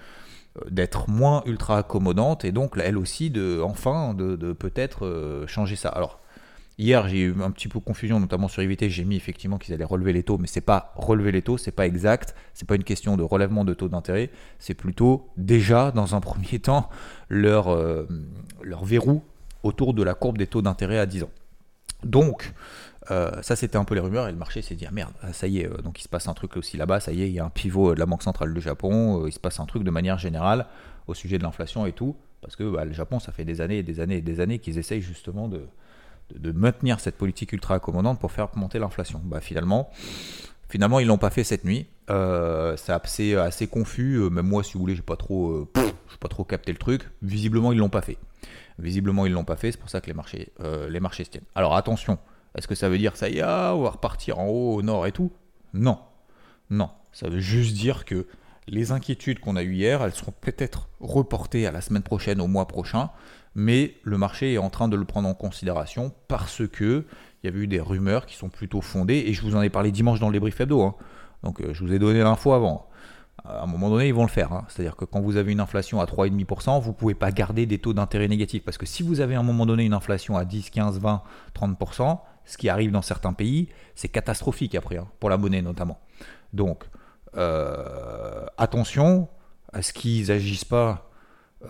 d'être 0.70 1.08
moins 1.08 1.42
ultra 1.46 1.78
accommodante 1.78 2.44
et 2.44 2.52
donc 2.52 2.74
elle 2.82 2.98
aussi 2.98 3.30
de 3.30 3.60
enfin 3.64 4.14
de, 4.14 4.52
peut-être 4.52 5.44
changer 5.46 5.76
ça. 5.76 5.88
Alors 5.88 6.20
hier 6.76 7.08
j'ai 7.08 7.20
eu 7.20 7.42
un 7.42 7.50
petit 7.50 7.68
peu 7.68 7.78
de 7.78 7.84
confusion 7.84 8.20
notamment 8.20 8.48
sur 8.48 8.62
IVT, 8.62 8.90
j'ai 8.90 9.04
mis 9.04 9.16
effectivement 9.16 9.56
qu'ils 9.56 9.72
allaient 9.72 9.84
relever 9.84 10.12
les 10.12 10.22
taux 10.22 10.36
mais 10.36 10.46
c'est 10.46 10.60
pas 10.60 10.92
relever 10.96 11.32
les 11.32 11.40
taux, 11.40 11.56
c'est 11.56 11.72
pas 11.72 11.86
exact, 11.86 12.34
c'est 12.52 12.68
pas 12.68 12.74
une 12.74 12.84
question 12.84 13.16
de 13.16 13.22
relèvement 13.22 13.64
de 13.64 13.72
taux 13.72 13.88
d'intérêt, 13.88 14.30
c'est 14.58 14.74
plutôt 14.74 15.30
déjà 15.38 15.90
dans 15.90 16.14
un 16.14 16.20
premier 16.28 16.58
temps 16.58 16.90
leur 17.30 17.74
leur 18.62 18.84
verrou 18.84 19.22
autour 19.62 19.94
de 19.94 20.02
la 20.02 20.14
courbe 20.14 20.38
des 20.38 20.46
taux 20.46 20.62
d'intérêt 20.62 20.98
à 20.98 21.06
10 21.06 21.24
ans. 21.24 21.30
Donc, 22.04 22.52
euh, 23.10 23.30
ça 23.42 23.56
c'était 23.56 23.76
un 23.76 23.84
peu 23.84 23.94
les 23.94 24.00
rumeurs 24.00 24.28
et 24.28 24.32
le 24.32 24.38
marché 24.38 24.62
s'est 24.62 24.76
dit 24.76 24.86
ah 24.86 24.92
merde, 24.92 25.12
ça 25.32 25.48
y 25.48 25.58
est, 25.58 25.66
euh, 25.66 25.82
donc 25.82 25.98
il 25.98 26.02
se 26.04 26.08
passe 26.08 26.28
un 26.28 26.34
truc 26.34 26.56
aussi 26.56 26.76
là-bas, 26.76 27.00
ça 27.00 27.12
y 27.12 27.22
est, 27.22 27.28
il 27.28 27.32
y 27.32 27.40
a 27.40 27.44
un 27.44 27.50
pivot 27.50 27.94
de 27.94 27.98
la 27.98 28.06
Banque 28.06 28.22
centrale 28.22 28.54
du 28.54 28.60
Japon, 28.60 29.24
euh, 29.24 29.28
il 29.28 29.32
se 29.32 29.40
passe 29.40 29.58
un 29.58 29.66
truc 29.66 29.82
de 29.82 29.90
manière 29.90 30.18
générale 30.18 30.66
au 31.08 31.14
sujet 31.14 31.36
de 31.36 31.42
l'inflation 31.42 31.84
et 31.84 31.92
tout, 31.92 32.16
parce 32.40 32.54
que 32.54 32.62
bah, 32.62 32.84
le 32.84 32.92
Japon 32.92 33.18
ça 33.18 33.32
fait 33.32 33.44
des 33.44 33.60
années 33.60 33.78
et 33.78 33.82
des 33.82 33.98
années 33.98 34.18
et 34.18 34.20
des 34.20 34.38
années 34.38 34.60
qu'ils 34.60 34.78
essayent 34.78 35.02
justement 35.02 35.48
de, 35.48 35.66
de, 36.32 36.52
maintenir 36.52 37.00
cette 37.00 37.16
politique 37.16 37.52
ultra 37.52 37.74
accommodante 37.74 38.20
pour 38.20 38.30
faire 38.30 38.48
monter 38.54 38.78
l'inflation. 38.78 39.20
Bah, 39.24 39.40
finalement, 39.40 39.90
finalement 40.68 41.00
ils 41.00 41.06
l'ont 41.06 41.18
pas 41.18 41.30
fait 41.30 41.44
cette 41.44 41.64
nuit, 41.64 41.86
c'est 42.08 42.92
assez, 42.92 43.66
confus, 43.66 44.18
même 44.30 44.46
moi 44.46 44.62
si 44.62 44.74
vous 44.74 44.80
voulez 44.80 44.94
j'ai 44.94 45.02
pas 45.02 45.16
trop, 45.16 45.70
pas 46.20 46.28
trop 46.28 46.44
capté 46.44 46.72
le 46.72 46.78
truc, 46.78 47.08
visiblement 47.22 47.72
ils 47.72 47.78
l'ont 47.78 47.88
pas 47.88 48.02
fait. 48.02 48.18
Visiblement, 48.78 49.26
ils 49.26 49.32
l'ont 49.32 49.44
pas 49.44 49.56
fait, 49.56 49.72
c'est 49.72 49.78
pour 49.78 49.90
ça 49.90 50.00
que 50.00 50.06
les 50.06 50.14
marchés, 50.14 50.52
euh, 50.60 50.88
les 50.88 51.00
marchés 51.00 51.24
se 51.24 51.30
tiennent. 51.30 51.44
Alors 51.54 51.76
attention, 51.76 52.18
est-ce 52.56 52.66
que 52.66 52.74
ça 52.74 52.88
veut 52.88 52.98
dire 52.98 53.16
ça 53.16 53.28
y 53.28 53.38
est, 53.38 53.42
ah, 53.42 53.72
on 53.74 53.82
va 53.82 53.90
repartir 53.90 54.38
en 54.38 54.46
haut, 54.46 54.74
au 54.74 54.82
nord 54.82 55.06
et 55.06 55.12
tout? 55.12 55.32
Non. 55.74 55.98
Non. 56.70 56.90
Ça 57.12 57.28
veut 57.28 57.40
juste 57.40 57.74
dire 57.74 58.04
que 58.04 58.26
les 58.68 58.92
inquiétudes 58.92 59.40
qu'on 59.40 59.56
a 59.56 59.62
eues 59.62 59.74
hier, 59.74 60.02
elles 60.02 60.14
seront 60.14 60.32
peut-être 60.32 60.88
reportées 61.00 61.66
à 61.66 61.72
la 61.72 61.80
semaine 61.80 62.02
prochaine, 62.02 62.40
au 62.40 62.46
mois 62.46 62.66
prochain, 62.66 63.10
mais 63.54 63.94
le 64.02 64.16
marché 64.18 64.54
est 64.54 64.58
en 64.58 64.70
train 64.70 64.88
de 64.88 64.96
le 64.96 65.04
prendre 65.04 65.28
en 65.28 65.34
considération 65.34 66.12
parce 66.28 66.66
que 66.66 67.04
il 67.42 67.46
y 67.46 67.48
avait 67.48 67.60
eu 67.60 67.66
des 67.66 67.80
rumeurs 67.80 68.26
qui 68.26 68.36
sont 68.36 68.48
plutôt 68.48 68.80
fondées, 68.80 69.24
et 69.26 69.32
je 69.32 69.42
vous 69.42 69.56
en 69.56 69.62
ai 69.62 69.68
parlé 69.68 69.90
dimanche 69.90 70.20
dans 70.20 70.28
le 70.28 70.32
débrief 70.32 70.60
hebdo, 70.60 70.82
hein. 70.82 70.94
Donc 71.42 71.60
euh, 71.60 71.72
je 71.72 71.84
vous 71.84 71.92
ai 71.92 71.98
donné 71.98 72.22
l'info 72.22 72.52
avant 72.52 72.88
à 73.44 73.62
un 73.64 73.66
moment 73.66 73.90
donné, 73.90 74.08
ils 74.08 74.14
vont 74.14 74.22
le 74.22 74.28
faire. 74.28 74.52
Hein. 74.52 74.64
C'est-à-dire 74.68 74.96
que 74.96 75.04
quand 75.04 75.20
vous 75.20 75.36
avez 75.36 75.52
une 75.52 75.60
inflation 75.60 76.00
à 76.00 76.04
3,5%, 76.04 76.80
vous 76.80 76.90
ne 76.90 76.94
pouvez 76.94 77.14
pas 77.14 77.32
garder 77.32 77.66
des 77.66 77.78
taux 77.78 77.92
d'intérêt 77.92 78.28
négatifs. 78.28 78.64
Parce 78.64 78.78
que 78.78 78.86
si 78.86 79.02
vous 79.02 79.20
avez 79.20 79.34
à 79.34 79.40
un 79.40 79.42
moment 79.42 79.66
donné 79.66 79.84
une 79.84 79.94
inflation 79.94 80.36
à 80.36 80.44
10, 80.44 80.70
15, 80.70 81.00
20, 81.00 81.22
30%, 81.54 82.20
ce 82.44 82.56
qui 82.56 82.68
arrive 82.68 82.92
dans 82.92 83.02
certains 83.02 83.32
pays, 83.32 83.68
c'est 83.94 84.08
catastrophique 84.08 84.74
après, 84.74 84.96
hein, 84.96 85.08
pour 85.18 85.30
la 85.30 85.38
monnaie 85.38 85.62
notamment. 85.62 85.98
Donc, 86.52 86.84
euh, 87.36 88.46
attention, 88.58 89.28
à 89.72 89.82
ce 89.82 89.92
qu'ils 89.92 90.28
n'agissent 90.28 90.64
pas 90.64 91.10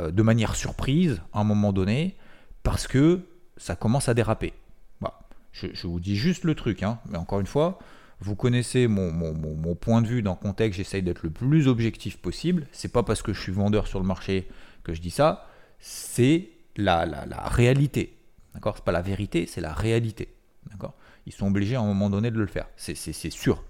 euh, 0.01 0.11
de 0.11 0.23
manière 0.23 0.57
surprise 0.57 1.23
à 1.33 1.41
un 1.41 1.45
moment 1.45 1.73
donné, 1.73 2.17
parce 2.63 2.87
que 2.87 3.21
ça 3.57 3.77
commence 3.77 4.09
à 4.09 4.15
déraper. 4.15 4.53
Je, 5.53 5.87
vous 5.87 6.01
dis 6.01 6.17
juste 6.17 6.45
le 6.45 6.55
truc, 6.55 6.83
hein. 6.83 6.99
mais 7.11 7.19
encore 7.19 7.39
une 7.39 7.47
fois, 7.47 7.79
vous 8.23 8.37
connaissez 8.37 8.87
mon, 8.87 9.75
point 9.75 10.01
de 10.01 10.07
vue 10.07 10.23
dans 10.23 10.33
le 10.33 10.37
contexte, 10.37 10.79
j'essaye 10.79 11.03
d'être 11.03 11.25
le 11.25 11.31
plus 11.31 11.67
objectif 11.67 12.19
possible. 12.19 12.67
C'est 12.71 12.93
pas 12.93 13.03
parce 13.03 13.21
que 13.21 13.33
je 13.33 13.41
suis 13.41 13.53
vendeur 13.53 13.89
sur 13.89 13.99
le 13.99 14.07
marché 14.07 14.49
que 14.85 14.95
je 14.95 15.01
dis 15.01 15.11
ça, 15.11 15.49
c'est 15.81 16.51
la, 16.77 17.05
réalité. 17.47 18.17
D'accord? 18.55 18.77
C'est 18.77 18.85
pas 18.85 18.93
la 18.93 19.03
vérité, 19.03 19.47
c'est 19.47 19.61
la 19.61 19.73
réalité. 19.73 20.35
D'accord? 20.71 20.95
Ils 21.27 21.33
sont 21.33 21.49
obligés 21.49 21.75
à 21.75 21.81
un 21.81 21.87
moment 21.87 22.11
donné 22.11 22.31
de 22.31 22.39
le 22.39 22.47
faire. 22.47 22.69
C'est 22.77 22.95
sûr. 22.95 23.65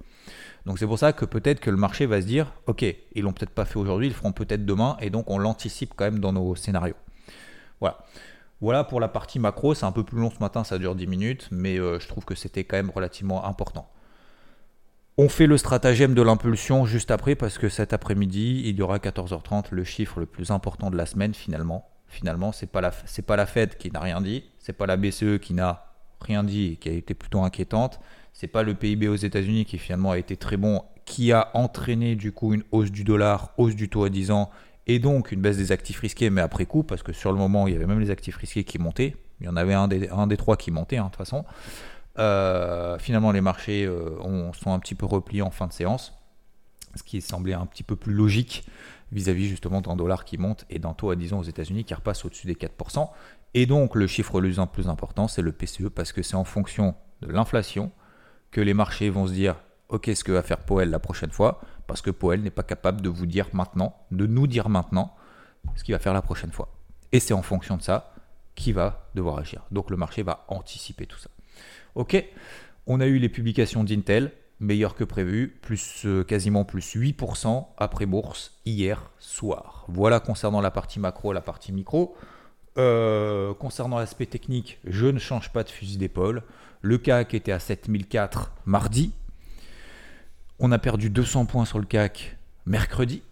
Donc 0.66 0.78
c'est 0.78 0.86
pour 0.86 0.98
ça 0.98 1.12
que 1.12 1.24
peut-être 1.24 1.60
que 1.60 1.70
le 1.70 1.78
marché 1.78 2.04
va 2.04 2.20
se 2.20 2.26
dire, 2.26 2.52
ok, 2.66 2.84
ils 3.14 3.22
l'ont 3.22 3.32
peut-être 3.32 3.50
pas 3.50 3.64
fait 3.64 3.78
aujourd'hui, 3.78 4.08
ils 4.08 4.10
le 4.10 4.16
feront 4.16 4.32
peut-être 4.32 4.64
demain, 4.64 4.96
et 5.00 5.10
donc 5.10 5.28
on 5.28 5.38
l'anticipe 5.38 5.94
quand 5.96 6.04
même 6.04 6.20
dans 6.20 6.32
nos 6.32 6.54
scénarios. 6.54 6.94
Voilà. 7.80 8.04
Voilà 8.60 8.84
pour 8.84 9.00
la 9.00 9.08
partie 9.08 9.40
macro, 9.40 9.74
c'est 9.74 9.86
un 9.86 9.92
peu 9.92 10.04
plus 10.04 10.20
long 10.20 10.30
ce 10.30 10.38
matin, 10.38 10.62
ça 10.62 10.78
dure 10.78 10.94
10 10.94 11.08
minutes, 11.08 11.48
mais 11.50 11.80
euh, 11.80 11.98
je 11.98 12.06
trouve 12.06 12.24
que 12.24 12.36
c'était 12.36 12.62
quand 12.62 12.76
même 12.76 12.90
relativement 12.90 13.44
important. 13.44 13.90
On 15.18 15.28
fait 15.28 15.46
le 15.46 15.58
stratagème 15.58 16.14
de 16.14 16.22
l'impulsion 16.22 16.86
juste 16.86 17.10
après 17.10 17.34
parce 17.34 17.58
que 17.58 17.68
cet 17.68 17.92
après-midi, 17.92 18.62
il 18.64 18.76
y 18.76 18.80
aura 18.80 18.96
14h30 18.96 19.66
le 19.70 19.84
chiffre 19.84 20.20
le 20.20 20.24
plus 20.24 20.50
important 20.50 20.90
de 20.90 20.96
la 20.96 21.04
semaine 21.04 21.34
finalement. 21.34 21.86
Finalement, 22.06 22.50
c'est 22.50 22.66
pas 22.66 22.80
la 22.80 22.92
pas 23.26 23.36
la 23.36 23.44
Fed 23.44 23.76
qui 23.76 23.90
n'a 23.90 24.00
rien 24.00 24.22
dit, 24.22 24.44
c'est 24.58 24.72
pas 24.72 24.86
la 24.86 24.96
BCE 24.96 25.38
qui 25.38 25.52
n'a 25.52 25.84
rien 26.22 26.42
dit 26.42 26.72
et 26.72 26.76
qui 26.76 26.88
a 26.88 26.92
été 26.92 27.12
plutôt 27.12 27.42
inquiétante, 27.42 28.00
c'est 28.32 28.46
pas 28.46 28.62
le 28.62 28.72
PIB 28.72 29.08
aux 29.08 29.16
États-Unis 29.16 29.66
qui 29.66 29.76
finalement 29.76 30.12
a 30.12 30.18
été 30.18 30.38
très 30.38 30.56
bon, 30.56 30.82
qui 31.04 31.30
a 31.30 31.50
entraîné 31.52 32.16
du 32.16 32.32
coup 32.32 32.54
une 32.54 32.64
hausse 32.70 32.90
du 32.90 33.04
dollar, 33.04 33.52
hausse 33.58 33.74
du 33.74 33.90
taux 33.90 34.04
à 34.04 34.08
10 34.08 34.30
ans 34.30 34.48
et 34.86 34.98
donc 34.98 35.30
une 35.30 35.42
baisse 35.42 35.58
des 35.58 35.72
actifs 35.72 36.00
risqués, 36.00 36.30
mais 36.30 36.40
après 36.40 36.64
coup, 36.64 36.84
parce 36.84 37.02
que 37.02 37.12
sur 37.12 37.32
le 37.32 37.38
moment, 37.38 37.68
il 37.68 37.74
y 37.74 37.76
avait 37.76 37.86
même 37.86 38.00
les 38.00 38.10
actifs 38.10 38.36
risqués 38.36 38.64
qui 38.64 38.78
montaient. 38.78 39.14
Il 39.40 39.46
y 39.46 39.48
en 39.48 39.56
avait 39.56 39.74
un 39.74 39.88
des, 39.88 40.08
un 40.08 40.26
des 40.26 40.36
trois 40.36 40.56
qui 40.56 40.70
montait, 40.70 40.96
hein, 40.96 41.04
de 41.04 41.08
toute 41.08 41.18
façon. 41.18 41.44
Euh, 42.18 42.98
finalement, 42.98 43.32
les 43.32 43.40
marchés 43.40 43.84
euh, 43.86 44.52
sont 44.52 44.72
un 44.72 44.78
petit 44.78 44.94
peu 44.94 45.06
repliés 45.06 45.42
en 45.42 45.50
fin 45.50 45.66
de 45.66 45.72
séance, 45.72 46.14
ce 46.94 47.02
qui 47.02 47.20
semblait 47.20 47.54
un 47.54 47.66
petit 47.66 47.82
peu 47.82 47.96
plus 47.96 48.12
logique 48.12 48.66
vis-à-vis 49.12 49.46
justement 49.46 49.80
d'un 49.80 49.96
dollar 49.96 50.24
qui 50.24 50.38
monte 50.38 50.64
et 50.70 50.78
d'un 50.78 50.94
taux 50.94 51.10
à 51.10 51.16
disons 51.16 51.38
aux 51.38 51.44
États-Unis 51.44 51.84
qui 51.84 51.94
repasse 51.94 52.24
au-dessus 52.24 52.46
des 52.46 52.54
4%. 52.54 53.08
Et 53.54 53.66
donc, 53.66 53.94
le 53.94 54.06
chiffre 54.06 54.40
le 54.40 54.66
plus 54.66 54.88
important, 54.88 55.28
c'est 55.28 55.42
le 55.42 55.52
PCE, 55.52 55.88
parce 55.94 56.12
que 56.12 56.22
c'est 56.22 56.36
en 56.36 56.44
fonction 56.44 56.94
de 57.20 57.30
l'inflation 57.30 57.92
que 58.50 58.60
les 58.60 58.74
marchés 58.74 59.10
vont 59.10 59.26
se 59.26 59.32
dire 59.32 59.56
Ok, 59.88 60.10
ce 60.14 60.24
que 60.24 60.32
va 60.32 60.42
faire 60.42 60.58
Powell 60.58 60.88
la 60.88 60.98
prochaine 60.98 61.30
fois 61.30 61.60
parce 61.86 62.00
que 62.00 62.10
Powell 62.10 62.40
n'est 62.40 62.50
pas 62.50 62.62
capable 62.62 63.02
de 63.02 63.10
vous 63.10 63.26
dire 63.26 63.48
maintenant, 63.52 63.94
de 64.10 64.26
nous 64.26 64.46
dire 64.46 64.70
maintenant 64.70 65.14
ce 65.76 65.84
qu'il 65.84 65.94
va 65.94 65.98
faire 65.98 66.14
la 66.14 66.22
prochaine 66.22 66.50
fois. 66.50 66.72
Et 67.12 67.20
c'est 67.20 67.34
en 67.34 67.42
fonction 67.42 67.76
de 67.76 67.82
ça 67.82 68.14
qu'il 68.54 68.72
va 68.72 69.10
devoir 69.14 69.38
agir. 69.38 69.62
Donc 69.70 69.90
le 69.90 69.98
marché 69.98 70.22
va 70.22 70.46
anticiper 70.48 71.04
tout 71.04 71.18
ça. 71.18 71.28
Ok, 71.94 72.24
on 72.86 73.00
a 73.00 73.06
eu 73.06 73.18
les 73.18 73.28
publications 73.28 73.84
d'Intel, 73.84 74.32
meilleures 74.60 74.94
que 74.94 75.04
prévu, 75.04 75.58
plus 75.60 76.06
euh, 76.06 76.24
quasiment 76.24 76.64
plus 76.64 76.96
8% 76.96 77.66
après 77.76 78.06
bourse 78.06 78.58
hier 78.64 79.10
soir. 79.18 79.84
Voilà 79.88 80.20
concernant 80.20 80.60
la 80.60 80.70
partie 80.70 81.00
macro, 81.00 81.32
la 81.32 81.40
partie 81.40 81.72
micro. 81.72 82.16
Euh, 82.78 83.52
concernant 83.54 83.98
l'aspect 83.98 84.24
technique, 84.24 84.78
je 84.84 85.06
ne 85.06 85.18
change 85.18 85.52
pas 85.52 85.62
de 85.64 85.68
fusil 85.68 85.98
d'épaule. 85.98 86.42
Le 86.80 86.96
CAC 86.96 87.34
était 87.34 87.52
à 87.52 87.58
7004 87.58 88.52
mardi, 88.64 89.12
on 90.64 90.70
a 90.70 90.78
perdu 90.78 91.10
200 91.10 91.46
points 91.46 91.64
sur 91.64 91.80
le 91.80 91.84
CAC 91.84 92.36
mercredi. 92.66 93.22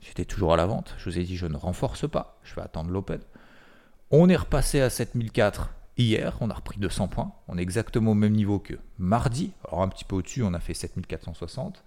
J'étais 0.00 0.24
toujours 0.24 0.52
à 0.52 0.56
la 0.56 0.66
vente. 0.66 0.96
Je 0.98 1.08
vous 1.08 1.16
ai 1.16 1.22
dit, 1.22 1.36
je 1.36 1.46
ne 1.46 1.56
renforce 1.56 2.10
pas. 2.10 2.40
Je 2.42 2.56
vais 2.56 2.60
attendre 2.60 2.90
l'open. 2.90 3.20
On 4.10 4.28
est 4.28 4.34
repassé 4.34 4.80
à 4.80 4.90
7004 4.90 5.70
hier. 5.98 6.36
On 6.40 6.50
a 6.50 6.54
repris 6.54 6.78
200 6.78 7.08
points. 7.08 7.32
On 7.48 7.58
est 7.58 7.62
exactement 7.62 8.12
au 8.12 8.14
même 8.14 8.32
niveau 8.32 8.58
que 8.58 8.74
mardi. 8.98 9.52
Alors 9.66 9.82
un 9.82 9.88
petit 9.88 10.04
peu 10.04 10.16
au-dessus, 10.16 10.42
on 10.42 10.54
a 10.54 10.60
fait 10.60 10.74
7460. 10.74 11.84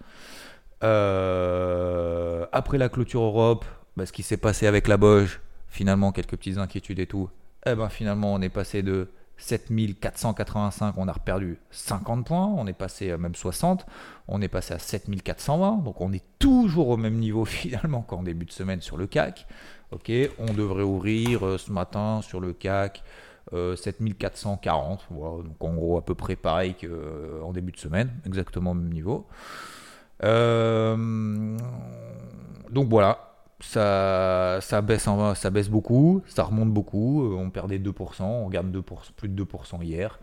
Euh, 0.84 2.46
après 2.52 2.78
la 2.78 2.90
clôture 2.90 3.22
Europe, 3.22 3.66
bah, 3.98 4.06
ce 4.06 4.12
qui 4.12 4.24
s'est 4.24 4.38
passé 4.38 4.68
avec 4.68 4.88
la 4.88 4.98
Boge, 4.98 5.42
finalement 5.70 6.12
quelques 6.12 6.38
petites 6.38 6.58
inquiétudes 6.58 7.00
et 7.00 7.08
tout. 7.08 7.30
Eh 7.66 7.74
ben 7.76 7.90
finalement, 7.90 8.34
on 8.34 8.42
est 8.42 8.50
passé 8.50 8.84
de 8.84 9.10
7485, 9.38 10.96
on 10.98 11.08
a 11.08 11.14
perdu 11.14 11.58
50 11.72 12.26
points, 12.26 12.46
on 12.46 12.68
est 12.68 12.74
passé 12.74 13.12
à 13.12 13.18
même 13.18 13.36
60, 13.36 13.86
on 14.28 14.42
est 14.42 14.48
passé 14.48 14.74
à 14.74 14.80
7420, 14.80 15.84
donc 15.84 16.00
on 16.00 16.14
est 16.14 16.24
toujours 16.40 16.90
au 16.90 16.98
même 16.98 17.16
niveau 17.16 17.44
finalement 17.46 18.02
qu'en 18.02 18.24
début 18.24 18.46
de 18.46 18.52
semaine 18.52 18.82
sur 18.82 18.98
le 18.98 19.08
CAC. 19.08 19.48
Ok, 19.92 20.12
on 20.40 20.54
devrait 20.54 20.84
ouvrir 20.84 21.46
euh, 21.46 21.58
ce 21.58 21.72
matin 21.72 22.22
sur 22.22 22.40
le 22.40 22.54
CAC 22.54 23.04
7440, 23.52 25.08
euh, 25.12 25.44
donc 25.44 25.64
en 25.64 25.74
gros 25.74 25.98
à 25.98 26.06
peu 26.06 26.16
près 26.16 26.36
pareil 26.36 26.74
qu'en 26.74 26.88
euh, 26.90 27.54
début 27.54 27.72
de 27.72 27.78
semaine, 27.78 28.12
exactement 28.25 28.72
au 28.72 28.75
même 28.75 28.92
niveau. 28.92 29.28
donc 30.22 31.60
voilà, 32.90 33.36
ça, 33.62 34.60
ça, 34.62 34.82
baisse 34.82 35.08
ça 35.36 35.50
baisse 35.50 35.70
beaucoup, 35.70 36.22
ça 36.28 36.44
remonte 36.44 36.72
beaucoup. 36.72 37.24
Euh, 37.24 37.36
on 37.36 37.50
perdait 37.50 37.80
2%, 37.80 38.24
on 38.24 38.50
gagne 38.50 38.72
2 38.72 38.82
plus 39.16 39.30
de 39.30 39.44
2% 39.44 39.84
hier. 39.84 40.20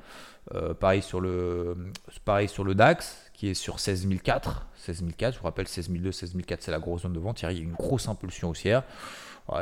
Euh, 0.55 0.75
pareil, 0.75 1.03
sur 1.03 1.21
le, 1.21 1.77
pareil 2.25 2.49
sur 2.49 2.65
le 2.65 2.75
DAX 2.75 3.31
qui 3.33 3.49
est 3.49 3.55
sur 3.55 3.81
16004. 3.81 4.67
16004, 4.77 5.35
je 5.35 5.39
vous 5.39 5.45
rappelle 5.45 5.69
16002, 5.69 6.13
16004 6.13 6.63
c'est 6.63 6.71
la 6.71 6.79
grosse 6.79 7.03
zone 7.03 7.13
de 7.13 7.21
vente. 7.21 7.41
il 7.43 7.45
y 7.45 7.61
a 7.61 7.63
une 7.63 7.73
grosse 7.73 8.09
impulsion 8.09 8.51
haussière. 8.51 8.83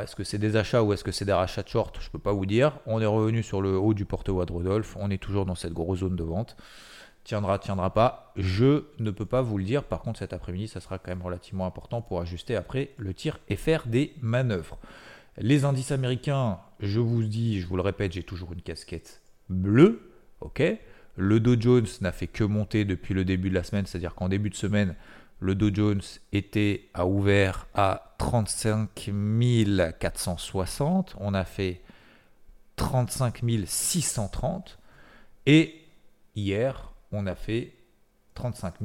Est-ce 0.01 0.15
que 0.15 0.23
c'est 0.23 0.37
des 0.37 0.55
achats 0.55 0.83
ou 0.83 0.93
est-ce 0.93 1.03
que 1.03 1.11
c'est 1.11 1.25
des 1.25 1.33
rachats 1.33 1.63
de 1.63 1.67
short 1.69 1.97
Je 1.99 2.07
ne 2.07 2.11
peux 2.11 2.19
pas 2.19 2.33
vous 2.33 2.45
dire. 2.45 2.77
On 2.85 3.01
est 3.01 3.05
revenu 3.05 3.43
sur 3.43 3.61
le 3.61 3.77
haut 3.77 3.93
du 3.93 4.05
porte-voix 4.05 4.45
de 4.45 4.51
Rodolphe. 4.51 4.95
On 4.99 5.09
est 5.09 5.17
toujours 5.17 5.45
dans 5.45 5.55
cette 5.55 5.73
grosse 5.73 5.99
zone 5.99 6.15
de 6.15 6.23
vente 6.23 6.55
tiendra, 7.23 7.59
tiendra 7.59 7.93
pas. 7.93 8.33
Je 8.35 8.83
ne 8.99 9.11
peux 9.11 9.25
pas 9.25 9.41
vous 9.41 9.57
le 9.57 9.63
dire. 9.63 9.83
Par 9.83 10.01
contre, 10.01 10.19
cet 10.19 10.33
après-midi, 10.33 10.67
ça 10.67 10.79
sera 10.79 10.97
quand 10.97 11.11
même 11.11 11.21
relativement 11.21 11.65
important 11.65 12.01
pour 12.01 12.21
ajuster 12.21 12.55
après 12.55 12.91
le 12.97 13.13
tir 13.13 13.39
et 13.49 13.55
faire 13.55 13.87
des 13.87 14.13
manœuvres. 14.21 14.77
Les 15.37 15.65
indices 15.65 15.91
américains, 15.91 16.59
je 16.79 16.99
vous 16.99 17.23
dis, 17.23 17.61
je 17.61 17.67
vous 17.67 17.75
le 17.75 17.81
répète, 17.81 18.11
j'ai 18.13 18.23
toujours 18.23 18.53
une 18.53 18.61
casquette 18.61 19.21
bleue. 19.49 20.11
Ok. 20.41 20.61
Le 21.17 21.39
Dow 21.39 21.59
Jones 21.59 21.87
n'a 22.01 22.11
fait 22.11 22.27
que 22.27 22.43
monter 22.43 22.85
depuis 22.85 23.13
le 23.13 23.25
début 23.25 23.49
de 23.49 23.55
la 23.55 23.63
semaine, 23.63 23.85
c'est-à-dire 23.85 24.15
qu'en 24.15 24.29
début 24.29 24.49
de 24.49 24.55
semaine, 24.55 24.95
le 25.41 25.55
Dow 25.55 25.73
Jones 25.73 26.01
était 26.31 26.89
à 26.93 27.07
ouvert 27.07 27.67
à 27.73 28.13
35 28.19 29.11
460. 29.99 31.15
On 31.19 31.33
a 31.33 31.43
fait 31.43 31.81
35 32.75 33.41
630. 33.65 34.77
Et 35.47 35.81
hier, 36.35 36.93
on 37.11 37.25
a 37.25 37.33
fait 37.33 37.73
35 38.35 38.75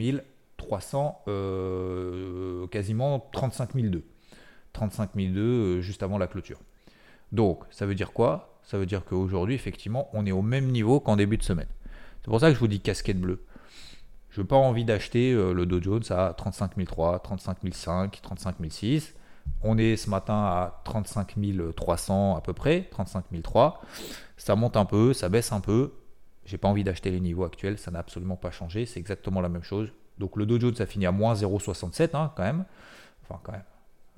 300, 0.57 1.23
euh, 1.29 2.67
quasiment 2.69 3.29
35 3.33 3.77
002. 3.77 4.03
35 4.73 5.11
002 5.15 5.83
juste 5.83 6.03
avant 6.03 6.17
la 6.17 6.27
clôture. 6.27 6.59
Donc, 7.33 7.65
ça 7.71 7.85
veut 7.85 7.95
dire 7.95 8.15
quoi? 8.15 8.59
Ça 8.63 8.79
veut 8.79 8.87
dire 8.87 9.05
qu'aujourd'hui, 9.05 9.55
effectivement, 9.55 10.09
on 10.15 10.25
est 10.25 10.33
au 10.33 10.43
même 10.43 10.69
niveau 10.69 11.01
qu'en 11.01 11.17
début 11.17 11.37
de 11.37 11.43
semaine. 11.43 11.69
C'est 12.23 12.31
pour 12.31 12.41
ça 12.41 12.49
que 12.49 12.55
je 12.55 12.61
vous 12.61 12.67
dis 12.67 12.81
casquette 12.81 13.21
bleue. 13.21 13.45
Je 14.37 14.43
n'ai 14.43 14.47
pas 14.47 14.57
envie 14.57 14.85
d'acheter 14.85 15.33
euh, 15.33 15.55
le 15.55 15.65
Dow 15.65 15.81
Jones 15.81 16.03
à 16.11 16.35
35 16.37 16.73
003, 16.85 17.21
35 17.21 17.57
005, 17.73 18.21
35 18.21 18.57
006. 18.69 19.15
On 19.63 19.79
est 19.79 19.97
ce 19.97 20.11
matin 20.11 20.35
à 20.35 20.83
35 20.85 21.35
300 21.75 22.37
à 22.37 22.43
peu 22.43 22.53
près, 22.53 22.87
35 22.91 23.25
003. 23.43 23.81
Ça 24.37 24.55
monte 24.55 24.77
un 24.77 24.85
peu, 24.85 25.15
ça 25.15 25.31
baisse 25.31 25.53
un 25.53 25.61
peu. 25.61 25.95
J'ai 26.45 26.59
pas 26.59 26.69
envie 26.69 26.85
d'acheter 26.85 27.11
les 27.11 27.21
niveaux 27.21 27.45
actuels, 27.45 27.79
ça 27.79 27.91
n'a 27.91 27.99
absolument 27.99 28.37
pas 28.37 28.51
changé, 28.51 28.85
c'est 28.85 29.01
exactement 29.01 29.41
la 29.41 29.49
même 29.49 29.63
chose. 29.63 29.91
Donc 30.19 30.37
le 30.37 30.45
Dow 30.45 30.61
Jones 30.61 30.75
a 30.81 30.85
fini 30.85 31.07
à 31.07 31.13
moins 31.13 31.33
0,67 31.33 32.11
hein, 32.15 32.31
quand 32.37 32.43
même. 32.43 32.67
Enfin 33.23 33.41
quand 33.43 33.53
même. 33.53 33.65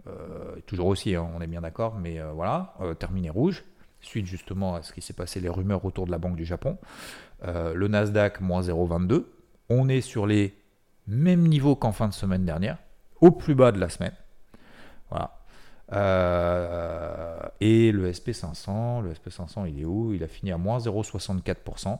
Euh, 0.08 0.56
toujours 0.66 0.88
aussi, 0.88 1.14
hein, 1.14 1.28
on 1.36 1.40
est 1.40 1.46
bien 1.46 1.60
d'accord, 1.60 1.94
mais 1.94 2.18
euh, 2.18 2.32
voilà, 2.32 2.74
terminé 2.98 3.30
rouge. 3.30 3.62
Suite 4.00 4.26
justement 4.26 4.74
à 4.74 4.82
ce 4.82 4.92
qui 4.92 5.00
s'est 5.00 5.12
passé, 5.12 5.38
les 5.38 5.48
rumeurs 5.48 5.84
autour 5.84 6.06
de 6.06 6.10
la 6.10 6.18
Banque 6.18 6.34
du 6.34 6.44
Japon. 6.44 6.76
le 7.44 7.86
Nasdaq, 7.86 8.40
moins 8.40 8.62
0,22. 8.62 9.22
On 9.70 9.88
est 9.88 10.00
sur 10.00 10.26
les 10.26 10.54
mêmes 11.06 11.46
niveaux 11.46 11.76
qu'en 11.76 11.92
fin 11.92 12.08
de 12.08 12.14
semaine 12.14 12.44
dernière, 12.44 12.78
au 13.20 13.30
plus 13.30 13.54
bas 13.54 13.72
de 13.72 13.78
la 13.78 13.88
semaine. 13.88 14.14
Voilà. 15.10 15.34
et 17.60 17.92
le 17.92 18.12
SP500, 18.12 19.02
le 19.02 19.12
SP500 19.12 19.68
il 19.68 19.80
est 19.80 19.84
où? 19.84 20.12
Il 20.12 20.22
a 20.22 20.28
fini 20.28 20.52
à 20.52 20.58
moins 20.58 20.78
0,64%. 20.78 21.98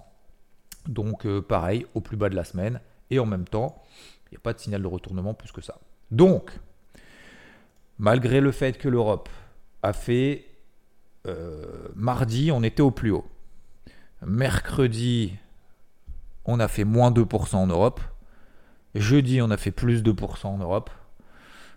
Donc 0.87 1.27
euh, 1.27 1.41
pareil, 1.41 1.87
au 1.95 2.01
plus 2.01 2.17
bas 2.17 2.29
de 2.29 2.37
la 2.37 2.45
semaine. 2.45 2.81
Et 3.11 3.19
en 3.19 3.27
même 3.27 3.47
temps, 3.47 3.83
il 4.27 4.35
n'y 4.35 4.37
a 4.37 4.41
pas 4.41 4.53
de 4.53 4.59
signal 4.59 4.83
de 4.83 4.87
retournement 4.87 5.35
plus 5.35 5.53
que 5.53 5.61
ça. 5.61 5.79
Donc, 6.11 6.51
malgré 7.99 8.41
le 8.41 8.53
fait 8.53 8.79
que 8.79 8.89
l'Europe 8.89 9.29
a 9.83 9.93
fait... 9.93 10.45
Euh, 11.27 11.89
mardi, 11.95 12.51
on 12.53 12.63
était 12.63 12.83
au 12.83 12.91
plus 12.91 13.11
haut. 13.11 13.27
Mercredi, 14.25 15.35
on 16.49 16.61
a 16.61 16.67
fait 16.67 16.85
moins 16.85 17.11
2% 17.12 17.57
en 17.57 17.67
Europe. 17.67 18.00
Jeudi, 18.95 19.40
on 19.43 19.50
a 19.50 19.59
fait 19.59 19.71
plus 19.71 20.02
2% 20.02 20.47
en 20.47 20.57
Europe. 20.57 20.90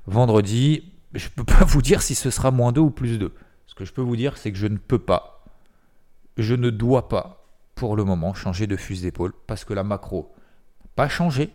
Vendredi, 0.08 0.94
je 1.14 1.26
ne 1.26 1.32
peux 1.36 1.44
pas 1.44 1.66
vous 1.68 1.82
dire 1.82 2.02
si 2.02 2.16
ce 2.16 2.32
sera 2.32 2.52
moins 2.52 2.72
2 2.72 2.80
ou 2.80 2.90
plus 2.90 3.20
2. 3.20 3.36
Ce 3.68 3.76
que 3.76 3.84
je 3.84 3.92
peux 3.92 4.02
vous 4.02 4.16
dire, 4.16 4.38
c'est 4.38 4.52
que 4.52 4.58
je 4.58 4.68
ne 4.68 4.78
peux 4.78 4.98
pas, 4.98 5.44
je 6.38 6.56
ne 6.56 6.70
dois 6.70 7.10
pas, 7.10 7.46
pour 7.76 7.98
le 7.98 8.06
moment, 8.06 8.34
changer 8.34 8.66
de 8.66 8.78
fusil 8.78 9.04
d'épaule, 9.04 9.34
parce 9.46 9.66
que 9.66 9.74
la 9.74 9.84
macro 9.84 10.34
n'a 10.82 10.90
pas 10.96 11.10
changé, 11.10 11.54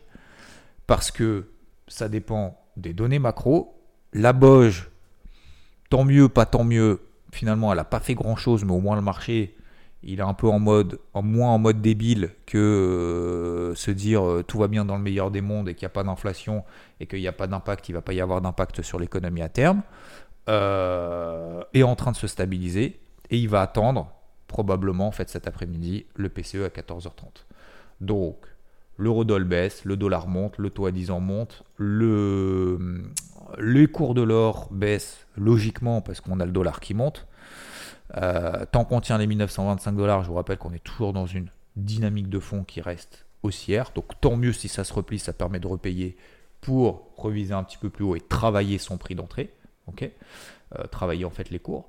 parce 0.86 1.10
que 1.10 1.48
ça 1.88 2.10
dépend 2.10 2.60
des 2.76 2.92
données 2.92 3.18
macro. 3.18 3.82
La 4.12 4.34
Boge, 4.34 4.90
tant 5.88 6.04
mieux, 6.04 6.28
pas 6.28 6.44
tant 6.44 6.64
mieux, 6.64 7.00
finalement, 7.32 7.72
elle 7.72 7.78
n'a 7.78 7.84
pas 7.84 8.00
fait 8.00 8.14
grand-chose, 8.14 8.64
mais 8.64 8.72
au 8.72 8.80
moins 8.80 8.96
le 8.96 9.02
marché, 9.02 9.55
il 10.02 10.20
est 10.20 10.22
un 10.22 10.34
peu 10.34 10.48
en 10.48 10.58
mode, 10.58 11.00
en 11.14 11.22
moins 11.22 11.50
en 11.50 11.58
mode 11.58 11.80
débile 11.80 12.30
que 12.46 12.58
euh, 12.58 13.74
se 13.74 13.90
dire 13.90 14.24
euh, 14.24 14.42
tout 14.42 14.58
va 14.58 14.68
bien 14.68 14.84
dans 14.84 14.96
le 14.96 15.02
meilleur 15.02 15.30
des 15.30 15.40
mondes 15.40 15.68
et 15.68 15.74
qu'il 15.74 15.84
n'y 15.84 15.90
a 15.90 15.90
pas 15.90 16.04
d'inflation 16.04 16.64
et 17.00 17.06
qu'il 17.06 17.20
n'y 17.20 17.28
a 17.28 17.32
pas 17.32 17.46
d'impact, 17.46 17.88
il 17.88 17.92
ne 17.92 17.98
va 17.98 18.02
pas 18.02 18.12
y 18.12 18.20
avoir 18.20 18.40
d'impact 18.40 18.82
sur 18.82 18.98
l'économie 18.98 19.42
à 19.42 19.48
terme, 19.48 19.82
euh, 20.48 21.62
est 21.74 21.82
en 21.82 21.96
train 21.96 22.12
de 22.12 22.16
se 22.16 22.26
stabiliser 22.26 23.00
et 23.30 23.38
il 23.38 23.48
va 23.48 23.62
attendre 23.62 24.12
probablement 24.46 25.08
en 25.08 25.12
fait 25.12 25.28
cet 25.28 25.48
après-midi 25.48 26.06
le 26.14 26.28
PCE 26.28 26.64
à 26.64 26.68
14h30. 26.68 27.44
Donc 28.00 28.36
l'eurodoll 28.98 29.44
baisse, 29.44 29.84
le 29.84 29.96
dollar 29.96 30.28
monte, 30.28 30.58
le 30.58 30.70
taux 30.70 30.86
à 30.86 30.92
10 30.92 31.10
ans 31.10 31.20
monte, 31.20 31.64
le, 31.76 33.04
les 33.58 33.86
cours 33.86 34.14
de 34.14 34.22
l'or 34.22 34.68
baissent 34.70 35.26
logiquement 35.36 36.00
parce 36.00 36.20
qu'on 36.20 36.40
a 36.40 36.46
le 36.46 36.52
dollar 36.52 36.80
qui 36.80 36.94
monte. 36.94 37.26
Euh, 38.16 38.64
tant 38.70 38.84
qu'on 38.84 39.00
tient 39.00 39.18
les 39.18 39.26
1925 39.26 39.92
dollars, 39.92 40.22
je 40.22 40.28
vous 40.28 40.34
rappelle 40.34 40.58
qu'on 40.58 40.72
est 40.72 40.82
toujours 40.82 41.12
dans 41.12 41.26
une 41.26 41.48
dynamique 41.76 42.28
de 42.28 42.38
fond 42.38 42.64
qui 42.64 42.80
reste 42.80 43.26
haussière. 43.42 43.90
Donc 43.94 44.20
tant 44.20 44.36
mieux 44.36 44.52
si 44.52 44.68
ça 44.68 44.84
se 44.84 44.92
replie, 44.92 45.18
ça 45.18 45.32
permet 45.32 45.60
de 45.60 45.66
repayer 45.66 46.16
pour 46.60 47.10
reviser 47.16 47.54
un 47.54 47.64
petit 47.64 47.78
peu 47.78 47.90
plus 47.90 48.04
haut 48.04 48.16
et 48.16 48.20
travailler 48.20 48.78
son 48.78 48.96
prix 48.98 49.14
d'entrée. 49.14 49.54
euh, 50.78 50.84
travailler 50.84 51.24
en 51.24 51.30
fait 51.30 51.50
les 51.50 51.58
cours. 51.58 51.88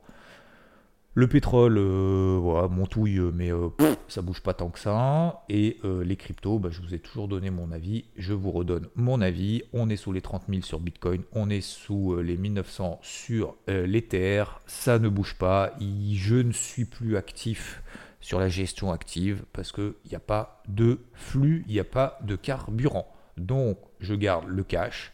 Le 1.18 1.26
pétrole, 1.26 1.80
euh, 1.80 2.38
voilà, 2.40 2.68
montouille, 2.68 3.20
mais 3.34 3.52
euh, 3.52 3.70
ça 4.08 4.22
bouge 4.22 4.42
pas 4.42 4.54
tant 4.54 4.70
que 4.70 4.78
ça. 4.78 5.44
Et 5.50 5.78
euh, 5.84 6.04
les 6.04 6.16
cryptos, 6.16 6.60
bah, 6.60 6.70
je 6.72 6.80
vous 6.80 6.94
ai 6.94 7.00
toujours 7.00 7.28
donné 7.28 7.50
mon 7.50 7.72
avis. 7.72 8.06
Je 8.18 8.34
vous 8.34 8.52
redonne 8.52 8.88
mon 8.94 9.20
avis. 9.20 9.64
On 9.74 9.90
est 9.90 9.96
sous 9.96 10.12
les 10.14 10.22
30 10.22 10.44
000 10.48 10.62
sur 10.62 10.80
Bitcoin. 10.80 11.24
On 11.34 11.50
est 11.50 11.62
sous 11.62 12.18
les 12.18 12.38
1900 12.38 13.00
sur 13.02 13.56
l'Ether. 13.68 14.44
Ça 14.68 15.00
ne 15.00 15.10
bouge 15.10 15.34
pas. 15.40 15.74
je 15.80 16.36
ne 16.36 16.52
suis 16.52 16.86
plus 16.86 17.18
actif 17.18 17.82
sur 18.22 18.40
la 18.40 18.48
gestion 18.48 18.92
active 18.92 19.44
parce 19.54 19.72
qu'il 19.72 19.96
n'y 20.12 20.16
a 20.16 20.20
pas 20.20 20.62
de 20.68 21.00
flux, 21.16 21.66
il 21.68 21.74
n'y 21.74 21.80
a 21.80 21.84
pas 21.84 22.20
de 22.22 22.36
carburant. 22.36 23.12
Donc, 23.38 23.80
je 24.02 24.14
garde 24.14 24.46
le 24.48 24.64
cash 24.64 25.14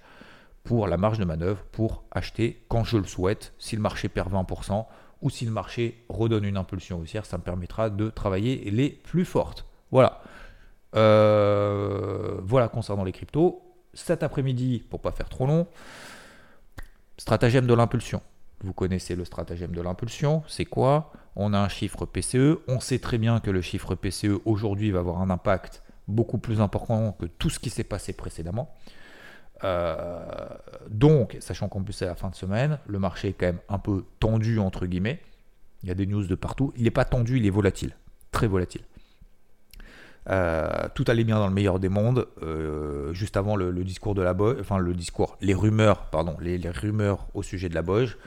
pour 0.65 0.85
la 0.87 0.97
marge 0.97 1.17
de 1.17 1.23
manœuvre 1.23 1.63
pour 1.71 2.03
acheter 2.11 2.61
quand 2.67 2.83
je 2.83 2.97
le 2.97 3.05
souhaite. 3.05 3.53
Si 3.57 3.77
le 3.77 3.81
marché 3.81 4.09
perd 4.09 4.33
20%, 4.33 4.85
ou 5.23 5.29
si 5.29 5.45
le 5.45 5.51
marché 5.51 6.03
redonne 6.09 6.43
une 6.43 6.57
impulsion 6.57 6.99
haussière, 6.99 7.25
ça 7.25 7.37
me 7.37 7.43
permettra 7.43 7.89
de 7.89 8.09
travailler 8.09 8.69
les 8.69 8.89
plus 8.89 9.25
fortes. 9.25 9.65
Voilà. 9.89 10.21
Euh, 10.95 12.39
voilà 12.43 12.67
concernant 12.67 13.05
les 13.05 13.13
cryptos. 13.13 13.61
Cet 13.93 14.21
après-midi, 14.21 14.83
pour 14.89 14.99
pas 14.99 15.11
faire 15.11 15.29
trop 15.29 15.47
long, 15.47 15.65
stratagème 17.17 17.65
de 17.65 17.73
l'impulsion. 17.73 18.21
Vous 18.61 18.73
connaissez 18.73 19.15
le 19.15 19.23
stratagème 19.23 19.71
de 19.71 19.81
l'impulsion, 19.81 20.43
c'est 20.47 20.65
quoi? 20.65 21.13
On 21.35 21.53
a 21.53 21.59
un 21.59 21.69
chiffre 21.69 22.05
PCE, 22.05 22.59
on 22.67 22.79
sait 22.79 22.99
très 22.99 23.17
bien 23.17 23.39
que 23.39 23.49
le 23.49 23.61
chiffre 23.61 23.95
PCE 23.95 24.41
aujourd'hui 24.45 24.91
va 24.91 24.99
avoir 24.99 25.21
un 25.21 25.29
impact 25.29 25.83
beaucoup 26.07 26.37
plus 26.37 26.59
important 26.59 27.13
que 27.13 27.25
tout 27.25 27.49
ce 27.49 27.59
qui 27.59 27.69
s'est 27.69 27.83
passé 27.83 28.13
précédemment. 28.13 28.75
Euh, 29.63 30.47
donc, 30.89 31.37
sachant 31.39 31.69
qu'en 31.69 31.81
plus 31.81 31.93
c'est 31.93 32.05
la 32.05 32.15
fin 32.15 32.29
de 32.29 32.35
semaine, 32.35 32.79
le 32.87 32.99
marché 32.99 33.29
est 33.29 33.33
quand 33.33 33.45
même 33.45 33.59
un 33.69 33.79
peu 33.79 34.03
tendu 34.19 34.59
entre 34.59 34.85
guillemets. 34.85 35.21
Il 35.83 35.89
y 35.89 35.91
a 35.91 35.95
des 35.95 36.05
news 36.05 36.25
de 36.25 36.35
partout. 36.35 36.73
Il 36.75 36.83
n'est 36.83 36.91
pas 36.91 37.05
tendu, 37.05 37.37
il 37.37 37.45
est 37.45 37.51
volatile, 37.51 37.95
très 38.31 38.47
volatile. 38.47 38.81
Euh, 40.29 40.69
tout 40.95 41.03
allait 41.07 41.25
bien 41.25 41.37
dans 41.37 41.47
le 41.47 41.53
meilleur 41.53 41.79
des 41.79 41.89
mondes. 41.89 42.27
Euh, 42.41 43.13
juste 43.13 43.35
avant 43.35 43.55
le, 43.55 43.71
discours 43.83 44.15
de 44.15 44.21
la 44.21 44.33
Boge, 44.33 44.57
enfin 44.59 44.77
le 44.77 44.93
discours, 44.93 45.37
les 45.41 45.53
rumeurs, 45.53 46.05
pardon, 46.05 46.37
les, 46.39 46.57
rumeurs 46.69 47.27
au 47.33 47.43
sujet 47.43 47.69
de 47.69 47.75
la 47.75 47.81
Boge, 47.81 48.17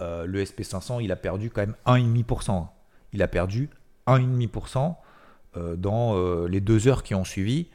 le 0.00 0.42
SP500 0.42 1.00
il 1.00 1.12
a 1.12 1.16
perdu 1.16 1.50
quand 1.50 1.60
même 1.60 1.76
1,5%. 1.86 2.66
Il 3.12 3.22
a 3.22 3.28
perdu 3.28 3.70
1,5% 4.08 4.96
dans 5.76 6.46
les 6.46 6.60
deux 6.60 6.88
heures 6.88 7.04
qui 7.04 7.14
ont 7.14 7.24
suivi 7.24 7.68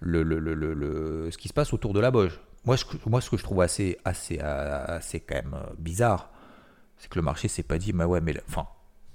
le, 0.00 1.30
ce 1.30 1.38
qui 1.38 1.48
se 1.48 1.54
passe 1.54 1.72
autour 1.72 1.94
de 1.94 2.00
la 2.00 2.10
Boge 2.10 2.38
moi, 2.64 2.76
moi, 3.06 3.20
ce 3.20 3.30
que 3.30 3.36
je 3.36 3.42
trouve 3.42 3.62
assez, 3.62 3.98
assez, 4.04 4.38
assez 4.38 5.20
quand 5.20 5.36
même 5.36 5.54
euh, 5.54 5.72
bizarre, 5.78 6.30
c'est 6.98 7.08
que 7.08 7.18
le 7.18 7.22
marché 7.22 7.48
s'est 7.48 7.62
pas 7.62 7.78
dit, 7.78 7.92
bah 7.92 8.06
ouais, 8.06 8.20
mais 8.20 8.34
enfin, 8.46 8.66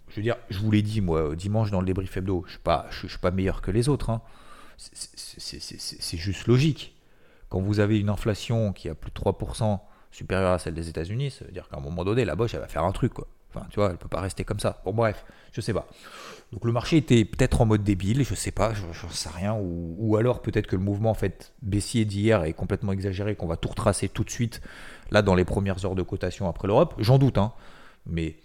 je 0.09 0.15
veux 0.15 0.23
dire, 0.23 0.37
je 0.49 0.59
vous 0.59 0.71
l'ai 0.71 0.81
dit, 0.81 1.01
moi, 1.01 1.35
dimanche 1.35 1.71
dans 1.71 1.79
le 1.79 1.85
débrief 1.85 2.17
hebdo, 2.17 2.43
je 2.47 2.51
suis, 2.51 2.59
pas, 2.59 2.87
je, 2.89 3.07
suis 3.07 3.19
pas 3.19 3.31
meilleur 3.31 3.61
que 3.61 3.71
les 3.71 3.89
autres. 3.89 4.09
Hein. 4.09 4.21
C'est 4.77 6.17
juste 6.17 6.47
logique. 6.47 6.95
Quand 7.49 7.61
vous 7.61 7.79
avez 7.79 7.99
une 7.99 8.09
inflation 8.09 8.73
qui 8.73 8.89
a 8.89 8.95
plus 8.95 9.11
de 9.11 9.15
3% 9.15 9.79
supérieure 10.11 10.51
à 10.51 10.59
celle 10.59 10.73
des 10.73 10.89
États-Unis, 10.89 11.31
ça 11.31 11.45
veut 11.45 11.51
dire 11.51 11.69
qu'à 11.69 11.77
un 11.77 11.81
moment 11.81 12.03
donné, 12.03 12.25
la 12.25 12.35
Bosch, 12.35 12.53
elle 12.53 12.61
va 12.61 12.67
faire 12.67 12.83
un 12.83 12.91
truc, 12.91 13.13
quoi. 13.13 13.27
Enfin, 13.55 13.67
tu 13.69 13.79
vois, 13.79 13.91
elle 13.91 13.97
peut 13.97 14.09
pas 14.09 14.21
rester 14.21 14.43
comme 14.43 14.59
ça. 14.59 14.81
Bon, 14.85 14.93
bref, 14.93 15.25
je 15.51 15.61
sais 15.61 15.73
pas. 15.73 15.87
Donc 16.51 16.65
le 16.65 16.71
marché 16.71 16.97
était 16.97 17.25
peut-être 17.25 17.61
en 17.61 17.65
mode 17.65 17.83
débile, 17.83 18.23
je 18.23 18.35
sais 18.35 18.51
pas, 18.51 18.73
je 18.73 18.85
ne 18.85 19.11
sais 19.11 19.29
rien, 19.29 19.55
ou, 19.59 20.15
alors 20.15 20.41
peut-être 20.41 20.67
que 20.67 20.75
le 20.75 20.81
mouvement 20.81 21.09
en 21.09 21.15
fait 21.15 21.53
baissier 21.61 22.05
d'hier 22.05 22.43
est 22.43 22.53
complètement 22.53 22.91
exagéré, 22.91 23.35
qu'on 23.35 23.47
va 23.47 23.57
tout 23.57 23.69
retracer 23.69 24.09
tout 24.09 24.23
de 24.23 24.29
suite 24.29 24.61
là 25.11 25.21
dans 25.21 25.35
les 25.35 25.45
premières 25.45 25.83
heures 25.85 25.95
de 25.95 26.03
cotation 26.03 26.47
après 26.47 26.67
l'Europe. 26.67 26.95
J'en 26.99 27.17
doute, 27.17 27.37
hein, 27.37 27.53
mais 28.05 28.37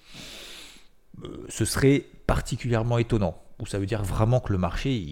euh, 1.24 1.46
ce 1.48 1.64
serait 1.64 2.04
particulièrement 2.26 2.98
étonnant. 2.98 3.40
Ou 3.58 3.66
ça 3.66 3.78
veut 3.78 3.86
dire 3.86 4.02
vraiment 4.02 4.40
que 4.40 4.52
le 4.52 4.58
marché, 4.58 5.06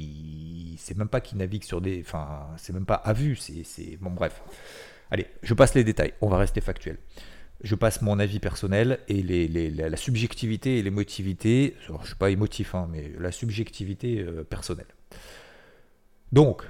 c'est 0.79 0.97
même 0.97 1.09
pas 1.09 1.21
qu'il 1.21 1.37
navigue 1.37 1.65
sur 1.65 1.83
des, 1.83 2.01
enfin, 2.01 2.47
c'est 2.57 2.73
même 2.73 2.87
pas 2.87 2.95
à 2.95 3.13
vue, 3.13 3.37
c'est, 3.37 3.99
bon 4.01 4.11
bref. 4.11 4.41
Allez, 5.11 5.27
je 5.43 5.53
passe 5.53 5.75
les 5.75 5.85
détails, 5.85 6.15
on 6.23 6.29
va 6.29 6.39
rester 6.39 6.63
factuel 6.63 6.99
je 7.61 7.75
passe 7.75 8.03
mon 8.03 8.19
avis 8.19 8.39
personnel 8.39 9.01
et 9.09 9.23
la, 9.23 9.97
subjectivité 9.97 10.79
et 10.79 10.83
l'émotivité, 10.83 11.77
je 11.81 11.93
ne 11.93 11.99
suis 12.05 12.15
pas 12.15 12.31
émotif, 12.31 12.75
hein, 12.75 12.89
mais 12.91 13.11
la 13.19 13.33
subjectivité 13.33 14.21
euh, 14.21 14.45
personnelle. 14.45 14.87
Donc, 16.31 16.63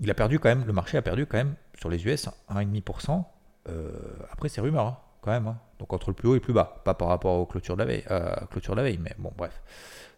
il 0.00 0.10
a 0.10 0.14
perdu 0.14 0.38
quand 0.40 0.48
même, 0.48 0.64
le 0.66 0.72
marché 0.72 0.96
a 0.96 1.02
perdu 1.02 1.26
quand 1.26 1.36
même 1.36 1.54
sur 1.78 1.88
les 1.88 2.04
US 2.06 2.28
1,5%. 2.50 3.24
Euh, 3.68 3.92
après, 4.32 4.48
c'est 4.48 4.60
rumeur, 4.60 4.86
hein, 4.86 4.98
quand 5.22 5.30
même. 5.30 5.46
Hein. 5.46 5.60
Donc, 5.78 5.92
entre 5.92 6.10
le 6.10 6.14
plus 6.14 6.28
haut 6.28 6.34
et 6.34 6.38
le 6.38 6.42
plus 6.42 6.52
bas. 6.52 6.82
Pas 6.84 6.94
par 6.94 7.08
rapport 7.08 7.38
aux 7.38 7.46
clôtures 7.46 7.76
de 7.76 7.82
la 7.82 7.86
veille, 7.86 8.04
clôture 8.50 8.74
de 8.74 8.78
la 8.78 8.82
veille 8.84 8.98
mais 8.98 9.14
bon, 9.18 9.32
bref. 9.36 9.62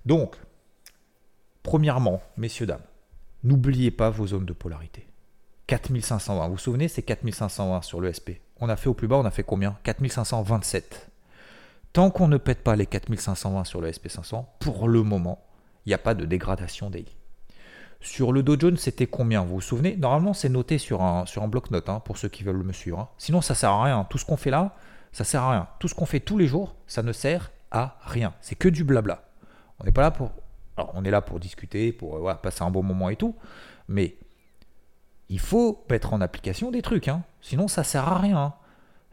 Donc, 0.06 0.36
premièrement, 1.62 2.22
messieurs, 2.38 2.66
dames, 2.66 2.82
n'oubliez 3.44 3.90
pas 3.90 4.08
vos 4.08 4.28
zones 4.28 4.46
de 4.46 4.52
polarité. 4.54 5.06
4520, 5.66 6.46
vous 6.46 6.52
vous 6.52 6.58
souvenez, 6.58 6.88
c'est 6.88 7.02
4520 7.02 7.82
sur 7.82 8.00
le 8.00 8.12
SP 8.14 8.45
on 8.60 8.68
a 8.68 8.76
fait 8.76 8.88
au 8.88 8.94
plus 8.94 9.08
bas, 9.08 9.16
on 9.16 9.24
a 9.24 9.30
fait 9.30 9.42
combien? 9.42 9.76
4527. 9.82 11.10
Tant 11.92 12.10
qu'on 12.10 12.28
ne 12.28 12.36
pète 12.36 12.62
pas 12.62 12.76
les 12.76 12.86
4520 12.86 13.64
sur 13.64 13.80
le 13.80 13.90
SP500, 13.90 14.44
pour 14.60 14.88
le 14.88 15.02
moment, 15.02 15.44
il 15.84 15.90
n'y 15.90 15.94
a 15.94 15.98
pas 15.98 16.14
de 16.14 16.24
dégradation 16.24 16.90
daily. 16.90 17.16
Sur 18.00 18.32
le 18.32 18.42
Dow 18.42 18.58
Jones, 18.58 18.76
c'était 18.76 19.06
combien? 19.06 19.42
Vous 19.42 19.54
vous 19.54 19.60
souvenez? 19.60 19.96
Normalement, 19.96 20.34
c'est 20.34 20.48
noté 20.48 20.78
sur 20.78 21.02
un, 21.02 21.24
bloc-notes 21.48 21.88
hein, 21.88 22.00
pour 22.04 22.18
ceux 22.18 22.28
qui 22.28 22.44
veulent 22.44 22.62
me 22.62 22.72
suivre. 22.72 22.98
Hein. 22.98 23.08
Sinon, 23.18 23.40
ça 23.40 23.54
sert 23.54 23.70
à 23.70 23.84
rien. 23.84 24.06
Tout 24.08 24.18
ce 24.18 24.24
qu'on 24.24 24.36
fait 24.36 24.50
là, 24.50 24.74
ça 25.12 25.24
sert 25.24 25.42
à 25.42 25.52
rien. 25.52 25.68
Tout 25.78 25.88
ce 25.88 25.94
qu'on 25.94 26.06
fait 26.06 26.20
tous 26.20 26.38
les 26.38 26.46
jours, 26.46 26.74
ça 26.86 27.02
ne 27.02 27.12
sert 27.12 27.50
à 27.70 27.96
rien. 28.02 28.34
C'est 28.40 28.54
que 28.54 28.68
du 28.68 28.84
blabla. 28.84 29.22
On 29.80 29.84
n'est 29.84 29.92
pas 29.92 30.02
là 30.02 30.10
pour. 30.10 30.30
Alors, 30.76 30.92
on 30.94 31.04
est 31.04 31.10
là 31.10 31.22
pour 31.22 31.40
discuter, 31.40 31.92
pour 31.92 32.30
passer 32.42 32.62
un 32.62 32.70
bon 32.70 32.82
moment 32.82 33.08
et 33.08 33.16
tout. 33.16 33.34
Mais 33.88 34.16
il 35.28 35.40
faut 35.40 35.84
mettre 35.90 36.12
en 36.12 36.20
application 36.20 36.70
des 36.70 36.82
trucs, 36.82 37.08
hein. 37.08 37.22
sinon 37.40 37.68
ça 37.68 37.84
sert 37.84 38.08
à 38.08 38.18
rien. 38.18 38.38
Hein. 38.38 38.54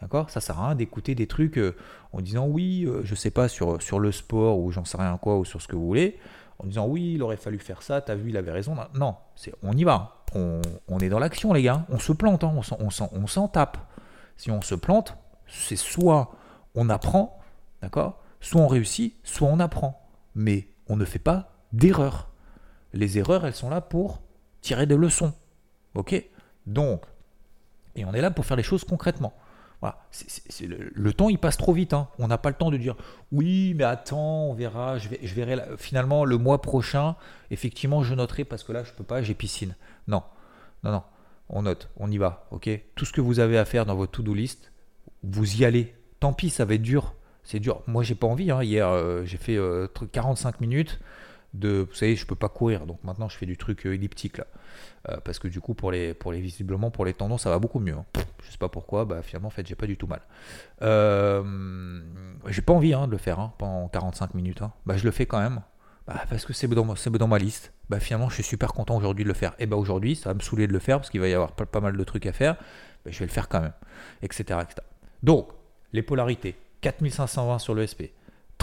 D'accord? 0.02 0.30
Ça 0.30 0.42
sert 0.42 0.60
à 0.60 0.68
rien 0.68 0.76
d'écouter 0.76 1.16
des 1.16 1.28
trucs 1.28 1.58
euh, 1.58 1.76
en 2.12 2.22
disant 2.22 2.46
oui, 2.46 2.86
euh, 2.86 3.02
je 3.04 3.16
sais 3.16 3.32
pas, 3.32 3.48
sur, 3.48 3.78
le 4.00 4.12
sport 4.12 4.60
ou 4.60 4.72
j'en 4.72 4.86
sais 4.86 4.98
rien 4.98 5.18
quoi, 5.18 5.38
ou 5.38 5.46
sur 5.46 5.62
ce 5.62 5.68
que 5.68 5.76
vous 5.76 5.86
voulez, 5.86 6.20
en 6.60 6.68
disant 6.68 6.88
oui, 6.88 7.14
il 7.16 7.24
aurait 7.24 7.38
fallu 7.38 7.58
faire 7.58 7.82
ça, 7.82 8.02
t'as 8.02 8.16
vu, 8.16 8.30
il 8.30 8.38
avait 8.38 8.52
raison. 8.52 8.76
Non, 8.96 9.16
c'est, 9.36 9.54
on 9.64 9.74
y 9.74 9.84
va. 9.84 10.24
On, 10.36 11.00
est 11.00 11.10
dans 11.10 11.20
l'action, 11.20 11.54
les 11.54 11.62
gars. 11.62 11.86
On 11.90 12.00
se 12.00 12.12
plante, 12.12 12.44
hein. 12.44 12.54
on, 12.56 12.64
s'en, 12.90 13.10
on 13.12 13.28
s'en 13.28 13.48
tape. 13.48 13.78
Si 14.36 14.50
on 14.50 14.62
se 14.62 14.74
plante, 14.74 15.16
c'est 15.48 15.76
soit 15.76 16.32
on 16.76 16.90
apprend, 16.90 17.40
d'accord? 17.82 18.20
Soit 18.42 18.62
on 18.62 18.68
réussit, 18.68 19.16
soit 19.24 19.48
on 19.48 19.60
apprend. 19.60 20.06
Mais 20.36 20.68
on 20.88 20.96
ne 20.96 21.06
fait 21.06 21.20
pas 21.20 21.52
d'erreurs. 21.72 22.30
Les 22.94 23.18
erreurs, 23.18 23.46
elles 23.46 23.54
sont 23.54 23.70
là 23.70 23.80
pour 23.80 24.22
tirer 24.62 24.86
des 24.86 24.98
leçons. 24.98 25.34
Ok 25.96 26.24
Donc, 26.66 27.04
et 27.96 28.06
on 28.06 28.14
est 28.14 28.22
là 28.22 28.32
pour 28.32 28.46
faire 28.46 28.58
les 28.58 28.64
choses 28.64 28.84
concrètement. 28.84 29.34
Voilà. 29.82 29.98
le, 30.94 31.14
temps, 31.14 31.28
il 31.28 31.38
passe 31.38 31.58
trop 31.58 31.74
vite. 31.74 31.94
Hein. 31.94 32.08
On 32.18 32.30
n'a 32.30 32.38
pas 32.38 32.50
le 32.50 32.56
temps 32.56 32.72
de 32.72 32.78
dire 32.78 32.96
oui, 33.34 33.74
mais 33.76 33.84
attends, 33.84 34.46
on 34.46 34.54
verra. 34.54 34.98
Je, 34.98 35.10
verrai 35.10 35.62
finalement 35.78 36.24
le 36.24 36.38
mois 36.38 36.62
prochain. 36.62 37.16
Effectivement, 37.52 38.02
je 38.02 38.16
noterai 38.16 38.46
parce 38.46 38.64
que 38.64 38.72
là, 38.72 38.84
je 38.86 38.94
peux 38.94 39.04
pas, 39.04 39.22
j'ai 39.22 39.34
piscine. 39.34 39.76
Non, 40.08 40.24
non, 40.84 40.92
non. 40.92 41.04
On 41.50 41.64
note, 41.64 41.90
on 41.98 42.10
y 42.10 42.18
va. 42.18 42.48
Ok 42.52 42.70
Tout 42.96 43.04
ce 43.04 43.12
que 43.12 43.20
vous 43.20 43.40
avez 43.42 43.58
à 43.58 43.66
faire 43.66 43.86
dans 43.86 43.96
votre 43.96 44.14
to-do 44.14 44.34
list, 44.34 44.72
vous 45.24 45.58
y 45.58 45.66
allez 45.66 45.94
Tant 46.22 46.32
pis, 46.32 46.50
ça 46.50 46.64
va 46.64 46.76
être 46.76 46.82
dur. 46.82 47.14
C'est 47.44 47.60
dur. 47.60 47.82
Moi, 47.86 48.04
j'ai 48.04 48.16
pas 48.16 48.28
envie. 48.28 48.52
hein. 48.52 48.64
Hier, 48.64 48.88
euh, 48.88 49.26
j'ai 49.26 49.36
fait 49.38 49.58
euh, 49.58 49.88
tr- 49.94 50.08
45 50.08 50.62
minutes 50.62 51.02
de. 51.54 51.86
Vous 51.90 51.96
savez, 51.96 52.16
je 52.16 52.26
peux 52.26 52.36
pas 52.36 52.50
courir. 52.50 52.86
Donc 52.86 53.04
maintenant, 53.04 53.30
je 53.30 53.38
fais 53.38 53.46
du 53.46 53.58
truc 53.58 53.86
euh, 53.86 53.94
elliptique 53.94 54.38
là. 54.38 54.46
Euh, 55.10 55.18
parce 55.24 55.40
que 55.40 55.48
du 55.48 55.60
coup, 55.60 55.74
pour 55.74 55.92
les, 55.92 56.16
visiblement, 56.26 56.90
pour 56.92 57.06
les 57.06 57.14
tendons, 57.14 57.38
ça 57.38 57.50
va 57.50 57.60
beaucoup 57.60 57.80
mieux. 57.80 57.94
hein. 57.94 58.06
Je 58.46 58.52
sais 58.52 58.58
pas 58.58 58.70
pourquoi. 58.70 59.06
Bah, 59.06 59.22
finalement, 59.22 59.48
en 59.48 59.52
fait, 59.52 59.66
j'ai 59.68 59.76
pas 59.76 59.86
du 59.88 59.98
tout 59.98 60.08
mal. 60.08 60.22
Euh, 60.82 62.02
j'ai 62.48 62.62
pas 62.62 62.74
envie 62.74 62.94
hein, 62.94 63.08
de 63.08 63.12
le 63.12 63.18
faire 63.18 63.40
hein, 63.40 63.54
pendant 63.58 63.88
45 63.88 64.34
minutes. 64.34 64.62
hein. 64.62 64.72
Bah, 64.86 64.98
je 64.98 65.04
le 65.06 65.12
fais 65.12 65.26
quand 65.26 65.40
même. 65.40 65.62
Bah, 66.08 66.22
parce 66.30 66.46
que 66.46 66.54
c'est 66.54 66.68
dans, 66.68 66.86
dans 66.86 67.28
ma 67.28 67.38
liste. 67.38 67.74
Bah, 67.90 68.00
finalement, 68.00 68.30
je 68.30 68.36
suis 68.36 68.44
super 68.44 68.74
content 68.74 68.98
aujourd'hui 68.98 69.24
de 69.24 69.30
le 69.30 69.36
faire. 69.36 69.54
Et 69.60 69.66
bah, 69.66 69.76
aujourd'hui, 69.78 70.16
ça 70.16 70.30
va 70.30 70.34
me 70.34 70.40
saouler 70.42 70.68
de 70.68 70.74
le 70.74 70.80
faire 70.80 70.98
parce 71.00 71.10
qu'il 71.10 71.22
va 71.22 71.28
y 71.28 71.34
avoir 71.34 71.54
pas, 71.54 71.66
pas 71.66 71.80
mal 71.82 71.96
de 71.98 72.04
trucs 72.04 72.26
à 72.26 72.34
faire. 72.34 72.56
Bah, 73.06 73.12
je 73.12 73.20
vais 73.20 73.26
le 73.26 73.32
faire 73.32 73.48
quand 73.50 73.62
même. 73.62 73.74
Etc. 74.22 74.42
etc. 74.42 74.76
Donc, 75.22 75.50
les 75.94 76.02
polarités 76.02 76.56
4520 76.82 77.60
sur 77.60 77.74
le 77.76 77.86
SP, 77.88 78.12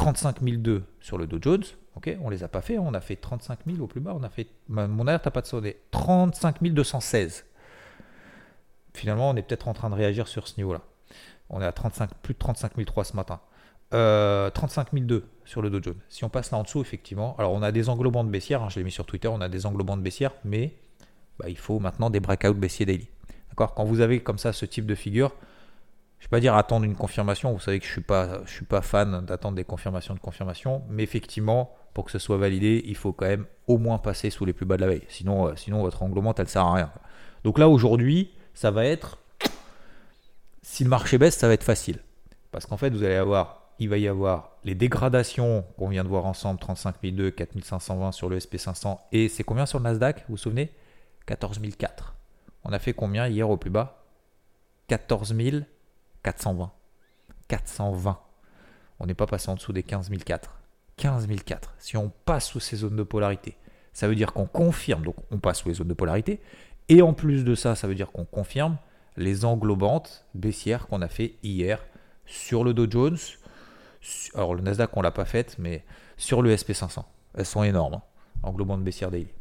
35002 0.01 0.83
sur 1.01 1.19
le 1.19 1.27
Dow 1.27 1.39
Jones. 1.41 1.65
Ok, 1.95 2.17
on 2.23 2.31
les 2.31 2.43
a 2.43 2.49
pas 2.49 2.63
fait. 2.63 2.79
On 2.79 2.95
a 2.95 3.01
fait 3.01 3.17
35 3.17 3.61
000 3.67 3.83
au 3.83 3.87
plus 3.87 4.01
bas. 4.01 4.15
On 4.19 4.23
a 4.23 4.31
fait. 4.31 4.47
Mon 4.69 5.07
alerte 5.07 5.27
n'a 5.27 5.31
pas 5.31 5.43
de 5.43 5.47
sonné. 5.47 5.77
35 5.91 6.63
216. 6.63 7.45
Finalement, 8.95 9.31
on 9.31 9.37
est 9.37 9.43
peut-être 9.43 9.69
en 9.69 9.75
train 9.75 9.91
de 9.91 9.95
réagir 9.95 10.27
sur 10.27 10.49
ce 10.49 10.57
niveau-là. 10.57 10.81
On 11.51 11.61
est 11.61 11.67
à 11.67 11.73
35, 11.73 12.15
plus 12.23 12.35
de 12.35 12.39
35 12.39 12.73
003 12.83 13.05
ce 13.05 13.17
matin. 13.17 13.41
Euh, 13.93 14.51
35 14.51 14.89
002 14.95 15.27
sur 15.45 15.61
le 15.61 15.69
Dow 15.69 15.83
Jones. 15.83 15.99
Si 16.09 16.25
on 16.25 16.29
passe 16.29 16.51
là 16.51 16.59
en 16.59 16.63
dessous, 16.63 16.81
effectivement, 16.81 17.37
alors 17.39 17.53
on 17.53 17.63
a 17.63 17.73
des 17.73 17.89
englobants 17.89 18.25
de 18.25 18.31
baissière, 18.31 18.63
hein, 18.63 18.69
je 18.71 18.79
l'ai 18.79 18.85
mis 18.85 18.93
sur 18.93 19.05
Twitter, 19.05 19.29
on 19.29 19.41
a 19.41 19.49
des 19.49 19.67
englobants 19.67 19.97
de 19.97 20.03
baissière, 20.03 20.33
mais 20.45 20.77
bah, 21.39 21.49
il 21.49 21.59
faut 21.59 21.81
maintenant 21.81 22.09
des 22.09 22.21
breakouts 22.21 22.55
baissiers 22.55 22.87
daily. 22.87 23.09
D'accord? 23.51 23.75
Quand 23.75 23.85
vous 23.85 24.01
avez 24.01 24.21
comme 24.21 24.39
ça 24.39 24.53
ce 24.53 24.65
type 24.65 24.87
de 24.87 24.95
figure, 24.95 25.33
je 26.21 26.27
ne 26.27 26.29
vais 26.29 26.37
pas 26.37 26.41
dire 26.41 26.55
attendre 26.55 26.85
une 26.85 26.95
confirmation, 26.95 27.53
vous 27.53 27.61
savez 27.61 27.79
que 27.79 27.85
je 27.85 27.91
ne 27.91 27.95
suis, 27.95 28.03
pas, 28.03 28.45
je 28.45 28.53
suis 28.53 28.67
pas 28.67 28.83
fan 28.83 29.25
d'attendre 29.25 29.57
des 29.57 29.65
confirmations 29.65 30.15
de 30.15 30.21
confirmation, 30.21 30.83
mais 30.89 31.03
effectivement, 31.03 31.75
pour 31.95 32.05
que 32.05 32.11
ce 32.11 32.19
soit 32.19 32.37
validé, 32.37 32.83
il 32.87 32.95
faut 32.95 33.13
quand 33.13 33.27
même 33.27 33.47
au 33.67 33.79
moins 33.79 33.99
passer 33.99 34.29
sous 34.31 34.45
les 34.45 34.53
plus 34.53 34.67
bas 34.67 34.77
de 34.77 34.83
la 34.83 34.89
veille. 34.89 35.03
Sinon, 35.09 35.49
euh, 35.49 35.57
sinon 35.57 35.81
votre 35.81 36.03
englobante, 36.03 36.39
elle 36.39 36.45
ne 36.45 36.51
sert 36.51 36.65
à 36.65 36.75
rien. 36.75 36.93
Donc 37.43 37.59
là, 37.59 37.69
aujourd'hui, 37.69 38.31
ça 38.53 38.71
va 38.71 38.85
être 38.85 39.19
si 40.63 40.85
le 40.85 40.91
marché 40.91 41.17
baisse, 41.19 41.37
ça 41.37 41.49
va 41.49 41.55
être 41.55 41.65
facile. 41.65 42.01
Parce 42.53 42.67
qu'en 42.67 42.77
fait, 42.77 42.91
vous 42.91 43.03
allez 43.03 43.17
avoir, 43.17 43.73
il 43.79 43.89
va 43.89 43.97
y 43.97 44.07
avoir 44.07 44.53
les 44.63 44.75
dégradations 44.75 45.65
qu'on 45.79 45.89
vient 45.89 46.05
de 46.05 46.09
voir 46.09 46.27
ensemble, 46.27 46.61
35 46.61 46.97
002, 47.03 47.31
4520 47.31 48.13
sur 48.13 48.29
le 48.29 48.39
SP500, 48.39 48.99
et 49.13 49.29
c'est 49.29 49.43
combien 49.43 49.67
sur 49.67 49.79
le 49.79 49.85
Nasdaq, 49.85 50.19
vous 50.29 50.35
vous 50.35 50.37
souvenez? 50.37 50.71
14 51.27 51.61
004. 51.79 52.15
On 52.65 52.73
a 52.73 52.79
fait 52.79 52.93
combien 52.93 53.27
hier 53.27 53.49
au 53.49 53.57
plus 53.57 53.71
bas? 53.71 54.05
14 54.89 55.35
420. 56.23 56.73
420. 57.49 58.19
On 58.99 59.07
n'est 59.07 59.15
pas 59.15 59.27
passé 59.27 59.51
en 59.51 59.55
dessous 59.55 59.73
des 59.73 59.83
15 59.83 60.11
004. 60.11 60.61
15 60.97 61.27
004. 61.27 61.75
Si 61.79 61.97
on 61.97 62.11
passe 62.25 62.49
sous 62.49 62.61
ces 62.61 62.77
zones 62.77 62.97
de 62.97 63.03
polarité, 63.03 63.57
ça 63.93 64.07
veut 64.09 64.15
dire 64.15 64.33
qu'on 64.33 64.47
confirme, 64.47 65.03
donc 65.03 65.17
on 65.31 65.39
passe 65.39 65.61
sous 65.61 65.69
les 65.69 65.75
zones 65.75 65.89
de 65.89 65.95
polarité, 65.95 66.41
et 66.89 67.03
en 67.03 67.13
plus 67.13 67.45
de 67.45 67.55
ça, 67.55 67.75
ça 67.75 67.87
veut 67.89 67.95
dire 67.95 68.13
qu'on 68.13 68.25
confirme 68.25 68.77
les 69.17 69.45
englobantes 69.45 70.27
baissières 70.35 70.87
qu'on 70.87 71.03
a 71.03 71.09
fait 71.09 71.35
hier 71.43 71.85
sur 72.27 72.65
le 72.65 72.75
Dow 72.75 72.91
Jones. 72.91 73.19
Alors 74.35 74.55
le 74.55 74.63
Nasdaq 74.63 74.97
on 74.97 75.03
l'a 75.03 75.11
pas 75.11 75.25
faite, 75.25 75.57
mais 75.59 75.85
sur 76.17 76.43
le 76.43 76.55
SP500, 76.55 77.05
elles 77.35 77.47
sont 77.47 77.63
énormes, 77.63 77.95
hein, 77.95 78.03
englobantes 78.43 78.83
baissières 78.83 79.11
daily. 79.11 79.33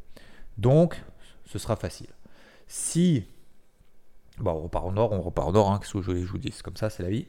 Donc 0.57 1.01
ce 1.45 1.59
sera 1.59 1.75
facile. 1.75 2.09
Si 2.67 3.25
bon, 4.39 4.51
on 4.51 4.61
repart 4.61 4.85
en 4.85 4.97
or, 4.97 5.11
on 5.11 5.21
repart 5.21 5.49
en 5.49 5.55
or, 5.55 5.71
hein, 5.71 5.79
qu'est-ce 5.79 5.93
que 5.93 6.01
je 6.01 6.05
voulais 6.05 6.21
que 6.21 6.25
je 6.25 6.31
vous 6.31 6.37
dis, 6.37 6.51
c'est 6.51 6.63
comme 6.63 6.77
ça, 6.77 6.89
c'est 6.89 7.03
la 7.03 7.09
vie. 7.09 7.27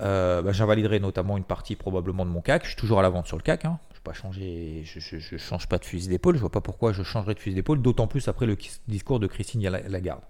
Euh, 0.00 0.42
bah, 0.42 0.52
J'invaliderai 0.52 1.00
notamment 1.00 1.36
une 1.36 1.44
partie 1.44 1.76
probablement 1.76 2.24
de 2.24 2.30
mon 2.30 2.40
CAC. 2.40 2.64
Je 2.64 2.68
suis 2.68 2.76
toujours 2.76 2.98
à 2.98 3.02
la 3.02 3.10
vente 3.10 3.26
sur 3.26 3.36
le 3.36 3.42
CAC. 3.42 3.64
Hein. 3.64 3.78
Je 3.92 3.98
ne 3.98 4.02
pas 4.02 4.12
changer, 4.12 4.82
je, 4.84 5.00
je, 5.00 5.36
change 5.36 5.68
pas 5.68 5.78
de 5.78 5.84
fusil 5.84 6.08
d'épaule. 6.08 6.36
Je 6.36 6.40
vois 6.40 6.50
pas 6.50 6.60
pourquoi 6.60 6.92
je 6.92 7.02
changerais 7.02 7.34
de 7.34 7.40
fusil 7.40 7.54
d'épaule, 7.54 7.82
d'autant 7.82 8.06
plus 8.06 8.28
après 8.28 8.46
le 8.46 8.56
discours 8.88 9.20
de 9.20 9.26
Christine 9.26 9.62
Lagarde. 9.68 10.22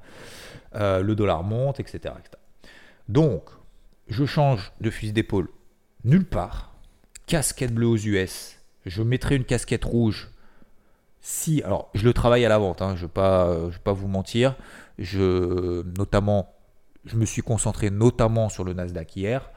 Euh, 0.74 1.02
le 1.02 1.14
dollar 1.14 1.42
monte, 1.42 1.80
etc. 1.80 2.14
Donc, 3.08 3.50
je 4.08 4.24
change 4.24 4.72
de 4.80 4.90
fusil 4.90 5.12
d'épaule 5.12 5.48
nulle 6.04 6.26
part. 6.26 6.74
Casquette 7.26 7.74
bleue 7.74 7.86
aux 7.86 7.96
US. 7.96 8.56
Je 8.86 9.02
mettrai 9.02 9.36
une 9.36 9.44
casquette 9.44 9.84
rouge 9.84 10.29
si, 11.20 11.62
alors 11.62 11.90
je 11.94 12.04
le 12.04 12.12
travaille 12.12 12.44
à 12.44 12.48
la 12.48 12.58
vente, 12.58 12.82
hein, 12.82 12.94
je 12.96 13.04
ne 13.04 13.10
euh, 13.18 13.68
vais 13.68 13.78
pas 13.78 13.92
vous 13.92 14.08
mentir. 14.08 14.56
Je, 14.98 15.82
notamment, 15.98 16.54
je 17.04 17.16
me 17.16 17.24
suis 17.24 17.42
concentré 17.42 17.90
notamment 17.90 18.48
sur 18.48 18.64
le 18.64 18.72
Nasdaq 18.72 19.16
hier 19.16 19.50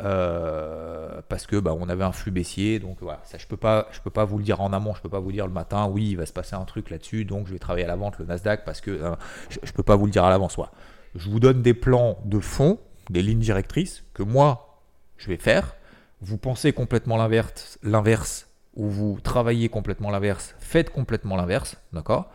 euh, 0.00 1.20
parce 1.28 1.46
que 1.46 1.56
bah, 1.56 1.74
on 1.78 1.88
avait 1.88 2.04
un 2.04 2.12
flux 2.12 2.30
baissier. 2.30 2.78
Donc 2.78 2.98
voilà, 3.00 3.20
ça 3.24 3.38
je 3.38 3.46
peux 3.46 3.56
peux 3.56 4.10
pas 4.10 4.24
vous 4.24 4.38
le 4.38 4.44
dire 4.44 4.60
en 4.60 4.72
amont, 4.72 4.94
je 4.94 5.02
peux 5.02 5.08
pas 5.08 5.20
vous 5.20 5.32
dire 5.32 5.46
le 5.46 5.52
matin, 5.52 5.86
oui, 5.86 6.10
il 6.10 6.16
va 6.16 6.26
se 6.26 6.32
passer 6.32 6.54
un 6.54 6.64
truc 6.64 6.90
là-dessus, 6.90 7.24
donc 7.24 7.46
je 7.46 7.52
vais 7.52 7.58
travailler 7.58 7.84
à 7.84 7.88
la 7.88 7.96
vente 7.96 8.18
le 8.18 8.24
Nasdaq 8.24 8.64
parce 8.64 8.80
que 8.80 8.90
euh, 8.90 9.14
je, 9.50 9.58
je 9.62 9.72
peux 9.72 9.82
pas 9.82 9.96
vous 9.96 10.06
le 10.06 10.12
dire 10.12 10.24
à 10.24 10.30
l'avance. 10.30 10.56
Voilà. 10.56 10.72
Je 11.14 11.28
vous 11.28 11.40
donne 11.40 11.62
des 11.62 11.74
plans 11.74 12.18
de 12.24 12.38
fond, 12.38 12.78
des 13.10 13.22
lignes 13.22 13.40
directrices 13.40 14.04
que 14.14 14.22
moi 14.22 14.80
je 15.16 15.28
vais 15.28 15.36
faire. 15.36 15.74
Vous 16.20 16.38
pensez 16.38 16.72
complètement 16.72 17.16
l'inverse 17.16 18.47
ou 18.78 18.88
vous 18.88 19.18
travaillez 19.22 19.68
complètement 19.68 20.10
l'inverse, 20.10 20.54
faites 20.60 20.90
complètement 20.90 21.36
l'inverse, 21.36 21.76
d'accord? 21.92 22.30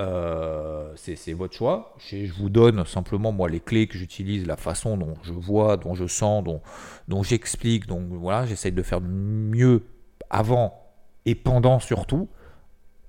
Euh, 0.00 0.92
c'est 0.96 1.32
votre 1.32 1.54
choix. 1.54 1.94
Je 1.98 2.24
je 2.24 2.32
vous 2.32 2.48
donne 2.50 2.84
simplement 2.86 3.32
moi 3.32 3.48
les 3.48 3.60
clés 3.60 3.86
que 3.88 3.98
j'utilise, 3.98 4.46
la 4.46 4.56
façon 4.56 4.96
dont 4.96 5.14
je 5.22 5.32
vois, 5.32 5.76
dont 5.76 5.94
je 5.94 6.06
sens, 6.06 6.44
dont, 6.44 7.22
j'explique. 7.22 7.86
Donc 7.86 8.06
voilà, 8.10 8.46
j'essaye 8.46 8.72
de 8.72 8.82
faire 8.82 9.00
mieux 9.00 9.84
avant 10.30 10.80
et 11.26 11.34
pendant 11.34 11.80
surtout. 11.80 12.28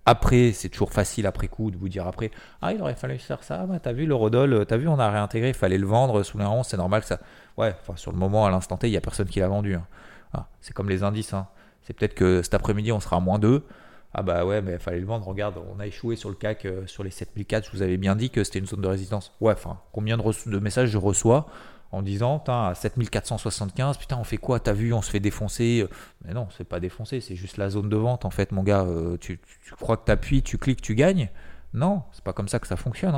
Après, 0.06 0.54
c'est 0.54 0.70
toujours 0.70 0.92
facile 0.92 1.28
après 1.28 1.48
coup 1.48 1.70
de 1.70 1.78
vous 1.78 1.88
dire 1.88 2.08
après, 2.08 2.32
ah 2.64 2.74
il 2.74 2.82
aurait 2.82 2.96
fallu 2.96 3.20
faire 3.20 3.44
ça, 3.44 3.68
bah, 3.68 3.80
t'as 3.80 3.94
vu 3.94 4.08
le 4.08 4.16
Rodol, 4.16 4.66
t'as 4.66 4.78
vu 4.78 4.88
on 4.88 4.98
a 4.98 5.08
réintégré, 5.12 5.50
il 5.50 5.54
fallait 5.54 5.78
le 5.78 5.86
vendre 5.86 6.24
sous 6.24 6.40
11, 6.40 6.66
c'est 6.66 6.78
normal 6.78 7.02
que 7.02 7.08
ça... 7.08 7.20
Ouais, 7.58 7.76
enfin 7.82 7.96
sur 7.96 8.12
le 8.12 8.18
moment, 8.18 8.48
à 8.48 8.50
l'instant 8.50 8.78
T, 8.78 8.88
il 8.88 8.92
n'y 8.92 8.98
a 8.98 9.02
personne 9.02 9.28
qui 9.28 9.40
l'a 9.40 9.48
vendu. 9.48 9.76
hein. 9.76 9.86
Ah, 10.34 10.48
c'est 10.62 10.74
comme 10.74 10.90
les 10.90 11.04
indices, 11.04 11.34
hein. 11.34 11.48
C'est 11.90 11.94
peut-être 11.98 12.14
que 12.14 12.44
cet 12.44 12.54
après-midi 12.54 12.92
on 12.92 13.00
sera 13.00 13.18
à 13.18 13.20
moins 13.20 13.40
2. 13.40 13.66
Ah 14.14 14.22
bah 14.22 14.46
ouais, 14.46 14.62
mais 14.62 14.74
il 14.74 14.80
fallait 14.80 15.00
le 15.00 15.08
vendre, 15.08 15.26
regarde, 15.26 15.60
on 15.76 15.80
a 15.80 15.88
échoué 15.88 16.16
sur 16.16 16.30
le 16.30 16.36
CAC 16.36 16.66
euh, 16.66 16.86
sur 16.86 17.04
les 17.04 17.10
7004, 17.10 17.66
je 17.66 17.72
vous 17.72 17.82
avais 17.82 17.98
bien 17.98 18.16
dit 18.16 18.30
que 18.30 18.44
c'était 18.44 18.60
une 18.60 18.68
zone 18.68 18.82
de 18.82 18.88
résistance. 18.88 19.34
Ouais, 19.42 19.54
enfin, 19.54 19.80
combien 19.92 20.16
de, 20.16 20.60
messages 20.60 20.90
je 20.90 21.00
reçois 21.00 21.48
en 21.92 22.04
disant, 22.04 22.44
à 22.48 22.76
7475, 22.76 23.98
putain, 23.98 24.18
on 24.20 24.24
fait 24.24 24.38
quoi? 24.38 24.60
T'as 24.60 24.74
vu, 24.74 24.94
on 24.94 25.02
se 25.02 25.10
fait 25.10 25.20
défoncer. 25.20 25.88
Mais 26.24 26.36
non, 26.36 26.48
c'est 26.56 26.64
pas 26.64 26.80
défoncer, 26.80 27.22
c'est 27.22 27.36
juste 27.36 27.58
la 27.58 27.72
zone 27.72 27.90
de 27.90 27.96
vente, 27.98 28.26
en 28.26 28.30
fait, 28.30 28.52
mon 28.52 28.62
gars. 28.62 28.84
Euh, 28.84 29.18
tu, 29.18 29.40
crois 29.80 29.98
que 29.98 30.06
t'appuies, 30.06 30.44
tu 30.44 30.60
cliques, 30.60 30.82
tu 30.84 30.94
gagnes? 30.94 31.30
Non, 31.74 32.04
c'est 32.12 32.24
pas 32.24 32.34
comme 32.34 32.48
ça 32.48 32.60
que 32.60 32.68
ça 32.68 32.76
fonctionne. 32.76 33.16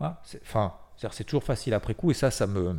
hein. 0.00 0.16
C'est- 0.22 0.40
Enfin, 0.42 0.72
c'est 1.10 1.24
toujours 1.24 1.44
facile 1.44 1.74
après 1.74 1.94
coup, 1.94 2.10
et 2.10 2.14
ça, 2.14 2.30
ça 2.30 2.46
me 2.46 2.78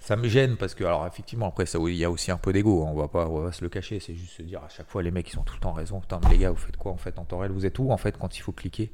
ça 0.00 0.16
me 0.16 0.26
gêne 0.28 0.56
parce 0.56 0.74
que, 0.74 0.82
alors 0.82 1.06
effectivement, 1.06 1.46
après, 1.48 1.66
ça, 1.66 1.78
il 1.86 1.94
y 1.94 2.04
a 2.04 2.10
aussi 2.10 2.30
un 2.30 2.38
peu 2.38 2.52
d'ego, 2.52 2.84
hein, 2.84 2.90
on 2.92 2.96
va 2.96 3.06
pas, 3.08 3.26
va 3.26 3.46
pas 3.46 3.52
se 3.52 3.62
le 3.62 3.68
cacher, 3.68 4.00
c'est 4.00 4.14
juste 4.14 4.32
se 4.32 4.42
dire 4.42 4.62
à 4.64 4.68
chaque 4.68 4.88
fois, 4.88 5.02
les 5.02 5.10
mecs, 5.10 5.28
ils 5.28 5.34
sont 5.34 5.42
tout 5.42 5.54
le 5.54 5.60
temps 5.60 5.72
raison. 5.72 6.00
Putain, 6.00 6.20
mais 6.24 6.30
les 6.30 6.38
gars, 6.38 6.50
vous 6.50 6.56
faites 6.56 6.76
quoi 6.76 6.90
en 6.92 6.96
fait 6.96 7.18
en 7.18 7.24
temps 7.24 7.38
réel 7.38 7.52
Vous 7.52 7.66
êtes 7.66 7.78
où 7.78 7.92
en 7.92 7.96
fait 7.98 8.16
quand 8.18 8.36
il 8.36 8.40
faut 8.40 8.52
cliquer? 8.52 8.90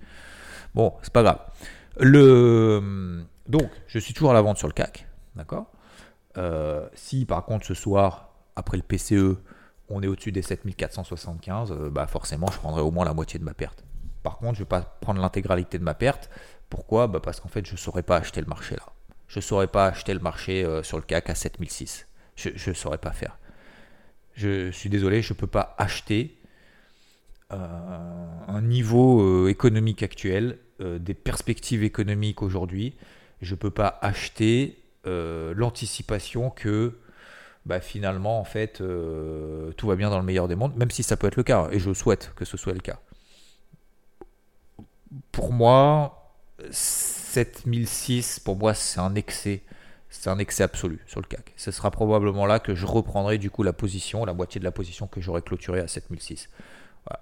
Bon, 0.75 0.93
c'est 1.03 1.13
pas 1.13 1.23
grave. 1.23 1.41
Le... 1.99 3.25
Donc, 3.49 3.71
je 3.87 3.99
suis 3.99 4.13
toujours 4.15 4.31
à 4.33 4.35
la 4.35 4.43
vente 4.43 4.59
sur 4.59 4.67
le 4.69 4.73
CAC, 4.73 5.07
d'accord? 5.37 5.67
Euh, 6.37 6.89
Si 6.95 7.25
par 7.25 7.45
contre 7.45 7.65
ce 7.67 7.75
soir, 7.75 8.31
après 8.57 8.77
le 8.77 8.83
PCE, 8.83 9.37
on 9.89 10.03
est 10.03 10.07
au-dessus 10.09 10.33
des 10.33 10.43
7475, 10.43 11.71
euh, 11.73 11.91
bah 11.91 12.07
forcément, 12.09 12.49
je 12.53 12.59
prendrai 12.59 12.83
au 12.83 12.91
moins 12.91 13.05
la 13.05 13.15
moitié 13.15 13.39
de 13.39 13.45
ma 13.45 13.55
perte. 13.55 13.85
Par 14.25 14.39
contre, 14.39 14.55
je 14.55 14.61
ne 14.61 14.65
vais 14.65 14.69
pas 14.69 14.81
prendre 15.01 15.21
l'intégralité 15.21 15.79
de 15.79 15.85
ma 15.85 15.95
perte. 15.95 16.29
Pourquoi? 16.69 17.07
Bah 17.07 17.21
Parce 17.23 17.39
qu'en 17.41 17.49
fait, 17.49 17.65
je 17.65 17.73
ne 17.73 17.77
saurais 17.79 18.03
pas 18.03 18.17
acheter 18.17 18.41
le 18.41 18.49
marché 18.49 18.75
là. 18.75 18.83
Je 19.29 19.39
ne 19.39 19.43
saurais 19.43 19.67
pas 19.67 19.87
acheter 19.87 20.15
le 20.15 20.21
marché 20.21 20.65
euh, 20.65 20.83
sur 20.83 20.99
le 20.99 21.03
CAC 21.03 21.31
à 21.31 21.35
7006. 21.35 22.07
Je 22.37 22.51
ne 22.51 22.75
saurais 22.75 22.99
pas 22.99 23.13
faire. 23.13 23.39
Je 24.35 24.71
suis 24.71 24.91
désolé, 24.91 25.23
je 25.23 25.33
ne 25.33 25.39
peux 25.39 25.47
pas 25.47 25.75
acheter 25.79 26.37
euh, 27.53 27.57
un 28.47 28.61
niveau 28.61 29.23
euh, 29.23 29.49
économique 29.49 30.03
actuel, 30.03 30.59
des 30.79 31.15
perspectives 31.15 31.83
économiques 31.83 32.43
aujourd'hui. 32.43 32.95
Je 33.41 33.55
ne 33.55 33.59
peux 33.59 33.71
pas 33.71 33.99
acheter 34.03 34.77
l'anticipation 35.07 36.51
que 36.51 36.99
bah, 37.65 37.81
finalement, 37.81 38.39
en 38.39 38.45
fait, 38.45 38.83
tout 39.77 39.87
va 39.87 39.97
bien 39.97 40.11
dans 40.11 40.19
le 40.19 40.25
meilleur 40.25 40.49
des 40.49 40.55
mondes, 40.55 40.77
même 40.77 40.91
si 40.91 41.03
ça 41.03 41.17
peut 41.17 41.29
être 41.29 41.37
le 41.37 41.45
cas, 41.45 41.69
et 41.73 41.79
je 41.79 41.95
souhaite 41.95 42.33
que 42.37 42.45
ce 42.45 42.59
soit 42.59 42.75
le 42.75 42.81
cas. 42.81 42.99
Pour 45.33 45.51
moi, 45.51 46.35
7006, 47.45 48.41
pour 48.41 48.57
moi, 48.57 48.75
c'est 48.75 49.01
un 49.01 49.15
excès. 49.15 49.63
C'est 50.09 50.31
un 50.31 50.39
excès 50.39 50.63
absolu 50.63 51.01
sur 51.07 51.21
le 51.21 51.27
CAC. 51.27 51.53
Ce 51.57 51.71
sera 51.71 51.91
probablement 51.91 52.47
là 52.47 52.61
que 52.61 52.75
je 52.75 52.87
reprendrai 52.87 53.39
du 53.39 53.51
coup 53.51 53.63
la 53.63 53.73
position, 53.75 54.25
la 54.25 54.33
moitié 54.35 54.59
de 54.61 54.65
la 54.65 54.71
position 54.73 55.07
que 55.09 55.21
j'aurais 55.21 55.43
clôturée 55.43 55.81
à 55.81 55.89
7006. 55.89 56.49
Voilà. 57.07 57.21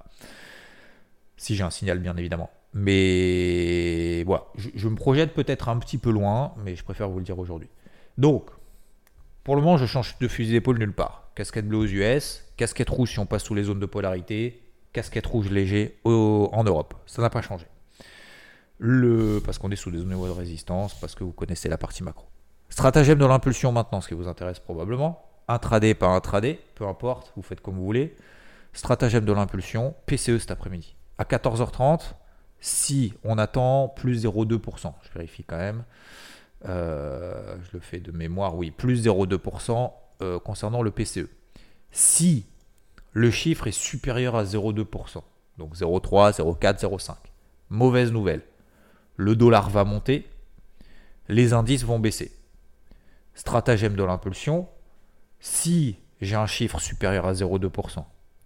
Si 1.37 1.57
j'ai 1.57 1.65
un 1.65 1.71
signal, 1.71 1.99
bien 1.99 2.17
évidemment. 2.17 2.51
Mais 2.75 4.23
voilà, 4.25 4.45
je, 4.57 4.69
je 4.75 4.89
me 4.89 4.97
projette 4.97 5.35
peut-être 5.35 5.69
un 5.69 5.79
petit 5.79 5.99
peu 5.99 6.11
loin, 6.11 6.55
mais 6.65 6.77
je 6.77 6.85
préfère 6.85 7.09
vous 7.09 7.19
le 7.19 7.25
dire 7.25 7.39
aujourd'hui. 7.39 7.69
Donc, 8.19 8.51
Pour 9.45 9.57
le 9.57 9.63
moment, 9.63 9.77
je 9.77 9.87
change 9.87 10.17
de 10.21 10.29
fusil 10.29 10.53
d'épaule 10.53 10.79
nulle 10.79 10.95
part. 10.95 11.29
Casquette 11.35 11.67
bleue 11.69 11.79
aux 11.79 11.87
US, 11.87 12.45
casquette 12.57 12.89
rouge 12.89 13.11
si 13.13 13.19
on 13.19 13.27
passe 13.27 13.45
sous 13.45 13.55
les 13.55 13.65
zones 13.65 13.81
de 13.81 13.87
polarité, 13.87 14.63
casquette 14.93 15.27
rouge 15.27 15.51
léger 15.51 15.99
en 16.05 16.65
Europe. 16.65 16.95
Ça 17.07 17.21
n'a 17.21 17.31
pas 17.31 17.43
changé. 17.43 17.67
Parce 18.81 19.59
qu'on 19.59 19.71
est 19.71 19.77
sous 19.77 19.91
des 19.91 19.99
zones 19.99 20.09
de 20.11 20.31
résistance, 20.31 20.95
parce 21.01 21.15
que 21.15 21.25
vous 21.25 21.33
connaissez 21.33 21.69
la 21.69 21.79
partie 21.79 22.03
macro. 22.03 22.27
Stratagème 22.69 23.19
de 23.19 23.27
l'impulsion 23.27 23.73
maintenant, 23.73 24.01
ce 24.01 24.09
qui 24.09 24.15
vous 24.15 24.29
intéresse 24.29 24.59
probablement. 24.59 25.25
Intraday 25.47 25.95
par 25.95 26.11
intraday, 26.11 26.59
peu 26.75 26.87
importe, 26.87 27.33
vous 27.37 27.43
faites 27.43 27.61
comme 27.61 27.77
vous 27.77 27.85
voulez. 27.85 28.17
Stratagème 28.73 29.25
de 29.25 29.33
l'impulsion, 29.33 29.95
PCE 30.07 30.39
cet 30.39 30.51
après-midi. 30.51 30.97
À 31.19 31.25
14h30, 31.25 32.15
si 32.61 33.15
on 33.23 33.39
attend 33.39 33.89
plus 33.89 34.25
0,2%, 34.25 34.93
je 35.03 35.13
vérifie 35.13 35.45
quand 35.45 35.59
même, 35.59 35.85
euh, 36.67 37.57
je 37.63 37.69
le 37.75 37.81
fais 37.81 38.01
de 38.01 38.11
mémoire, 38.11 38.57
oui, 38.57 38.71
plus 38.71 39.07
0,2% 39.07 39.93
euh, 40.23 40.39
concernant 40.41 40.83
le 40.83 40.91
PCE. 40.91 41.29
Si 41.93 42.47
le 43.13 43.31
chiffre 43.31 43.67
est 43.69 43.73
supérieur 43.73 44.35
à 44.35 44.45
0,2%, 44.45 45.23
donc 45.59 45.77
0,3, 45.77 46.33
0,4, 46.33 46.81
0,5, 46.81 47.15
mauvaise 47.69 48.11
nouvelle, 48.11 48.43
le 49.17 49.37
dollar 49.37 49.71
va 49.71 49.85
monter, 49.85 50.29
les 51.29 51.53
indices 51.53 51.85
vont 51.85 51.99
baisser. 51.99 52.33
Stratagème 53.35 53.97
de 53.97 54.05
l'impulsion, 54.05 54.69
si 55.41 55.97
j'ai 56.21 56.37
un 56.37 56.47
chiffre 56.47 56.81
supérieur 56.81 57.27
à 57.27 57.33
0,2%, 57.33 58.05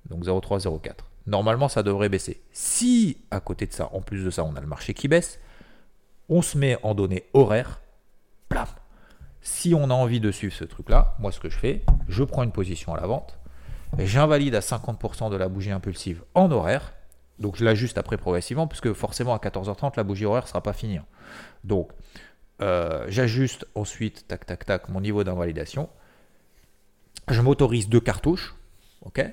donc 0.09 0.25
0,3, 0.25 0.63
0,4, 0.63 0.93
normalement 1.27 1.69
ça 1.69 1.83
devrait 1.83 2.09
baisser. 2.09 2.43
Si 2.53 3.19
à 3.31 3.41
côté 3.41 3.67
de 3.67 3.73
ça, 3.73 3.91
en 3.93 4.01
plus 4.01 4.25
de 4.25 4.31
ça, 4.31 4.45
on 4.45 4.57
a 4.57 4.61
le 4.61 4.67
marché 4.67 4.95
qui 4.95 5.09
baisse, 5.09 5.41
on 6.29 6.43
se 6.43 6.59
met 6.59 6.79
en 6.83 6.95
données 6.95 7.25
horaires, 7.33 7.81
plam. 8.49 8.67
Si 9.41 9.75
on 9.75 9.91
a 9.91 9.95
envie 9.95 10.21
de 10.21 10.31
suivre 10.31 10.55
ce 10.55 10.65
truc-là, 10.65 11.15
moi 11.19 11.33
ce 11.33 11.41
que 11.41 11.49
je 11.49 11.59
fais, 11.59 11.83
je 12.09 12.25
prends 12.25 12.43
une 12.43 12.53
position 12.53 12.95
à 12.95 13.01
la 13.01 13.07
vente, 13.07 13.39
j'invalide 13.99 14.55
à 14.55 14.61
50% 14.61 15.31
de 15.31 15.37
la 15.37 15.49
bougie 15.49 15.71
impulsive 15.71 16.23
en 16.35 16.51
horaire, 16.51 16.93
donc 17.39 17.57
je 17.57 17.65
l'ajuste 17.65 17.99
après 17.99 18.17
progressivement, 18.17 18.67
puisque 18.67 18.93
forcément 18.93 19.35
à 19.35 19.39
14h30, 19.39 19.93
la 19.97 20.05
bougie 20.05 20.25
horaire 20.25 20.45
ne 20.45 20.49
sera 20.49 20.63
pas 20.63 20.73
finie. 20.73 20.99
Hein. 20.99 21.07
Donc 21.65 21.93
euh, 22.61 23.05
j'ajuste 23.09 23.67
ensuite, 23.75 24.27
tac, 24.27 24.47
tac, 24.47 24.65
tac, 24.65 24.89
mon 24.89 25.01
niveau 25.01 25.25
d'invalidation. 25.25 25.89
Je 27.29 27.41
m'autorise 27.41 27.89
deux 27.89 28.01
cartouches. 28.01 28.55
ok? 29.03 29.25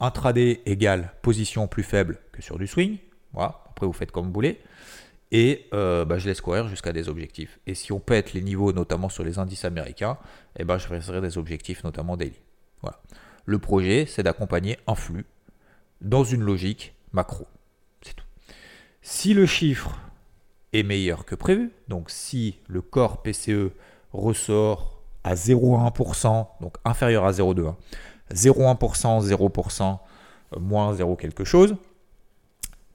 Intraday 0.00 0.62
égale 0.66 1.12
position 1.22 1.68
plus 1.68 1.84
faible 1.84 2.18
que 2.32 2.42
sur 2.42 2.58
du 2.58 2.66
swing. 2.66 2.98
Voilà. 3.32 3.60
Après, 3.70 3.86
vous 3.86 3.92
faites 3.92 4.10
comme 4.10 4.26
vous 4.26 4.32
voulez. 4.32 4.60
Et 5.30 5.66
euh, 5.72 6.04
bah, 6.04 6.18
je 6.18 6.28
laisse 6.28 6.40
courir 6.40 6.68
jusqu'à 6.68 6.92
des 6.92 7.08
objectifs. 7.08 7.58
Et 7.66 7.74
si 7.74 7.92
on 7.92 8.00
pète 8.00 8.32
les 8.32 8.42
niveaux, 8.42 8.72
notamment 8.72 9.08
sur 9.08 9.22
les 9.24 9.38
indices 9.38 9.64
américains, 9.64 10.18
eh 10.58 10.64
ben, 10.64 10.76
je 10.76 10.86
ferai 10.86 11.20
des 11.20 11.38
objectifs, 11.38 11.84
notamment 11.84 12.16
daily. 12.16 12.38
Voilà. 12.82 13.00
Le 13.46 13.58
projet, 13.58 14.04
c'est 14.06 14.22
d'accompagner 14.22 14.78
un 14.86 14.94
flux 14.94 15.24
dans 16.00 16.24
une 16.24 16.42
logique 16.42 16.94
macro. 17.12 17.46
C'est 18.02 18.14
tout. 18.14 18.24
Si 19.02 19.34
le 19.34 19.46
chiffre 19.46 19.98
est 20.72 20.82
meilleur 20.82 21.24
que 21.24 21.34
prévu. 21.34 21.72
Donc 21.88 22.10
si 22.10 22.58
le 22.68 22.80
corps 22.80 23.22
PCE 23.22 23.70
ressort 24.12 25.02
à 25.24 25.34
0,1%, 25.34 26.46
donc 26.60 26.76
inférieur 26.84 27.24
à 27.24 27.32
0,2, 27.32 27.74
0,1%, 28.32 29.26
0%, 29.28 29.98
moins 30.58 30.94
0 30.94 31.16
quelque 31.16 31.44
chose, 31.44 31.76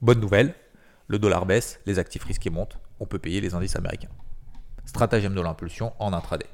bonne 0.02 0.20
nouvelle, 0.20 0.54
le 1.06 1.18
dollar 1.18 1.46
baisse, 1.46 1.80
les 1.86 1.98
actifs 1.98 2.24
risqués 2.24 2.50
montent, 2.50 2.78
on 3.00 3.06
peut 3.06 3.18
payer 3.18 3.40
les 3.40 3.54
indices 3.54 3.76
américains. 3.76 4.10
Stratagème 4.84 5.34
de 5.34 5.40
l'impulsion 5.40 5.92
en 5.98 6.12
intraday. 6.12 6.46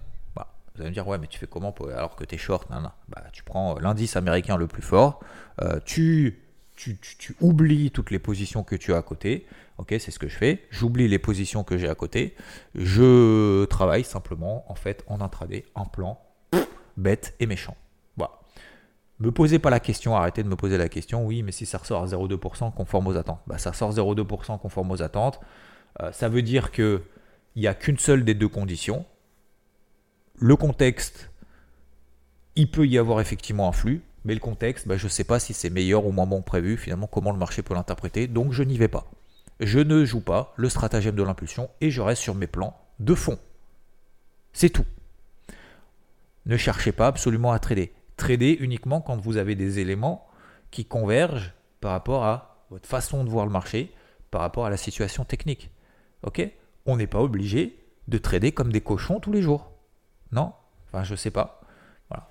Vous 0.77 0.81
allez 0.81 0.91
me 0.91 0.95
dire, 0.95 1.07
ouais, 1.07 1.19
mais 1.19 1.29
tu 1.29 1.39
fais 1.39 1.47
comment 1.47 1.73
alors 1.97 2.17
que 2.17 2.25
tu 2.25 2.35
es 2.35 2.39
short 2.39 2.69
non. 2.69 2.91
Bah, 3.09 3.23
Tu 3.33 3.45
prends 3.45 3.79
l'indice 3.79 4.17
américain 4.17 4.57
le 4.57 4.67
plus 4.67 4.83
fort, 4.83 5.21
euh, 5.63 5.79
tu 5.85 6.43
tu, 6.77 6.99
oublies 7.41 7.91
toutes 7.91 8.11
les 8.11 8.19
positions 8.19 8.65
que 8.65 8.77
tu 8.77 8.93
as 8.93 8.97
à 8.97 9.03
côté. 9.03 9.47
Ok, 9.79 9.89
c'est 9.99 10.11
ce 10.11 10.19
que 10.19 10.29
je 10.29 10.37
fais. 10.37 10.65
J'oublie 10.71 11.09
les 11.09 11.19
positions 11.19 11.65
que 11.65 11.79
j'ai 11.79 11.89
à 11.89 11.95
côté. 11.95 12.35
Je 12.75 13.65
travaille 13.67 14.05
simplement 14.05 14.71
en 14.71 14.75
fait 14.75 15.05
en 15.07 15.21
intraday, 15.21 15.65
en 15.75 15.87
plan 15.87 16.21
bête 16.97 17.35
et 17.41 17.47
méchant. 17.47 17.77
Voilà. 18.17 18.33
Me 19.19 19.31
posez 19.31 19.59
pas 19.59 19.71
la 19.71 19.81
question, 19.81 20.17
arrêtez 20.17 20.43
de 20.43 20.49
me 20.49 20.57
poser 20.57 20.79
la 20.79 20.89
question. 20.89 21.25
Oui, 21.25 21.43
mais 21.43 21.53
si 21.53 21.67
ça 21.67 21.79
ressort 21.79 22.03
à 22.03 22.07
0,2% 22.07 22.73
conforme 22.73 23.07
aux 23.09 23.17
attentes, 23.17 23.41
bah, 23.47 23.59
ça 23.59 23.73
sort 23.73 23.93
0,2% 23.93 24.59
conforme 24.59 24.91
aux 24.91 25.03
attentes. 25.03 25.41
Euh, 26.01 26.13
ça 26.13 26.29
veut 26.29 26.43
dire 26.43 26.71
que 26.71 27.03
il 27.57 27.61
n'y 27.63 27.69
a 27.69 27.75
qu'une 27.75 27.99
seule 27.99 28.25
des 28.25 28.35
deux 28.35 28.49
conditions. 28.49 29.05
Le 30.37 30.57
contexte, 30.57 31.31
il 32.57 32.69
peut 32.69 32.87
y 32.87 32.99
avoir 32.99 33.21
effectivement 33.21 33.69
un 33.69 33.73
flux. 33.73 34.03
Mais 34.25 34.35
le 34.35 34.41
contexte, 34.41 34.89
bah, 34.89 34.97
je 34.97 35.05
ne 35.05 35.11
sais 35.11 35.25
pas 35.25 35.39
si 35.39 35.53
c'est 35.53 35.71
meilleur 35.71 36.07
ou 36.07 36.13
moins 36.13 36.27
bon 36.27 36.43
prévu, 36.43 36.77
finalement, 36.77 37.07
comment 37.07 37.33
le 37.33 37.39
marché 37.39 37.63
peut 37.63 37.75
l'interpréter, 37.75 38.27
donc 38.27 38.53
je 38.53 38.63
n'y 38.63 38.79
vais 38.79 38.89
pas. 38.89 39.11
Je 39.61 39.79
ne 39.79 40.05
joue 40.05 40.21
pas 40.21 40.53
le 40.57 40.69
stratagème 40.69 41.15
de 41.15 41.23
l'impulsion 41.23 41.71
et 41.81 41.91
je 41.91 42.01
reste 42.01 42.23
sur 42.23 42.35
mes 42.35 42.47
plans 42.47 42.77
de 42.99 43.15
fond. 43.15 43.39
C'est 44.53 44.71
tout. 44.71 44.87
Ne 46.47 46.57
cherchez 46.57 46.93
pas 46.93 47.07
absolument 47.07 47.53
à 47.53 47.59
trader. 47.59 47.93
Trader 48.17 48.57
uniquement 48.61 49.01
quand 49.01 49.17
vous 49.17 49.37
avez 49.37 49.55
des 49.55 49.79
éléments 49.79 50.27
qui 50.71 50.85
convergent 50.85 51.53
par 51.81 51.93
rapport 51.93 52.25
à 52.25 52.65
votre 52.71 52.89
façon 52.89 53.25
de 53.25 53.31
voir 53.31 53.47
le 53.47 53.53
marché, 53.53 53.93
par 54.31 54.41
rapport 54.41 54.67
à 54.67 54.71
la 54.71 54.77
situation 54.77 55.25
technique. 55.25 55.71
Ok? 56.23 56.49
On 56.87 56.97
n'est 56.97 57.07
pas 57.07 57.21
obligé 57.21 57.79
de 58.09 58.19
trader 58.19 58.53
comme 58.53 58.73
des 58.73 58.81
cochons 58.81 59.21
tous 59.21 59.33
les 59.33 59.43
jours. 59.43 59.71
Non? 60.33 60.53
Enfin, 60.87 61.05
je 61.05 61.15
sais 61.15 61.31
pas. 61.31 61.61
Voilà. 62.09 62.31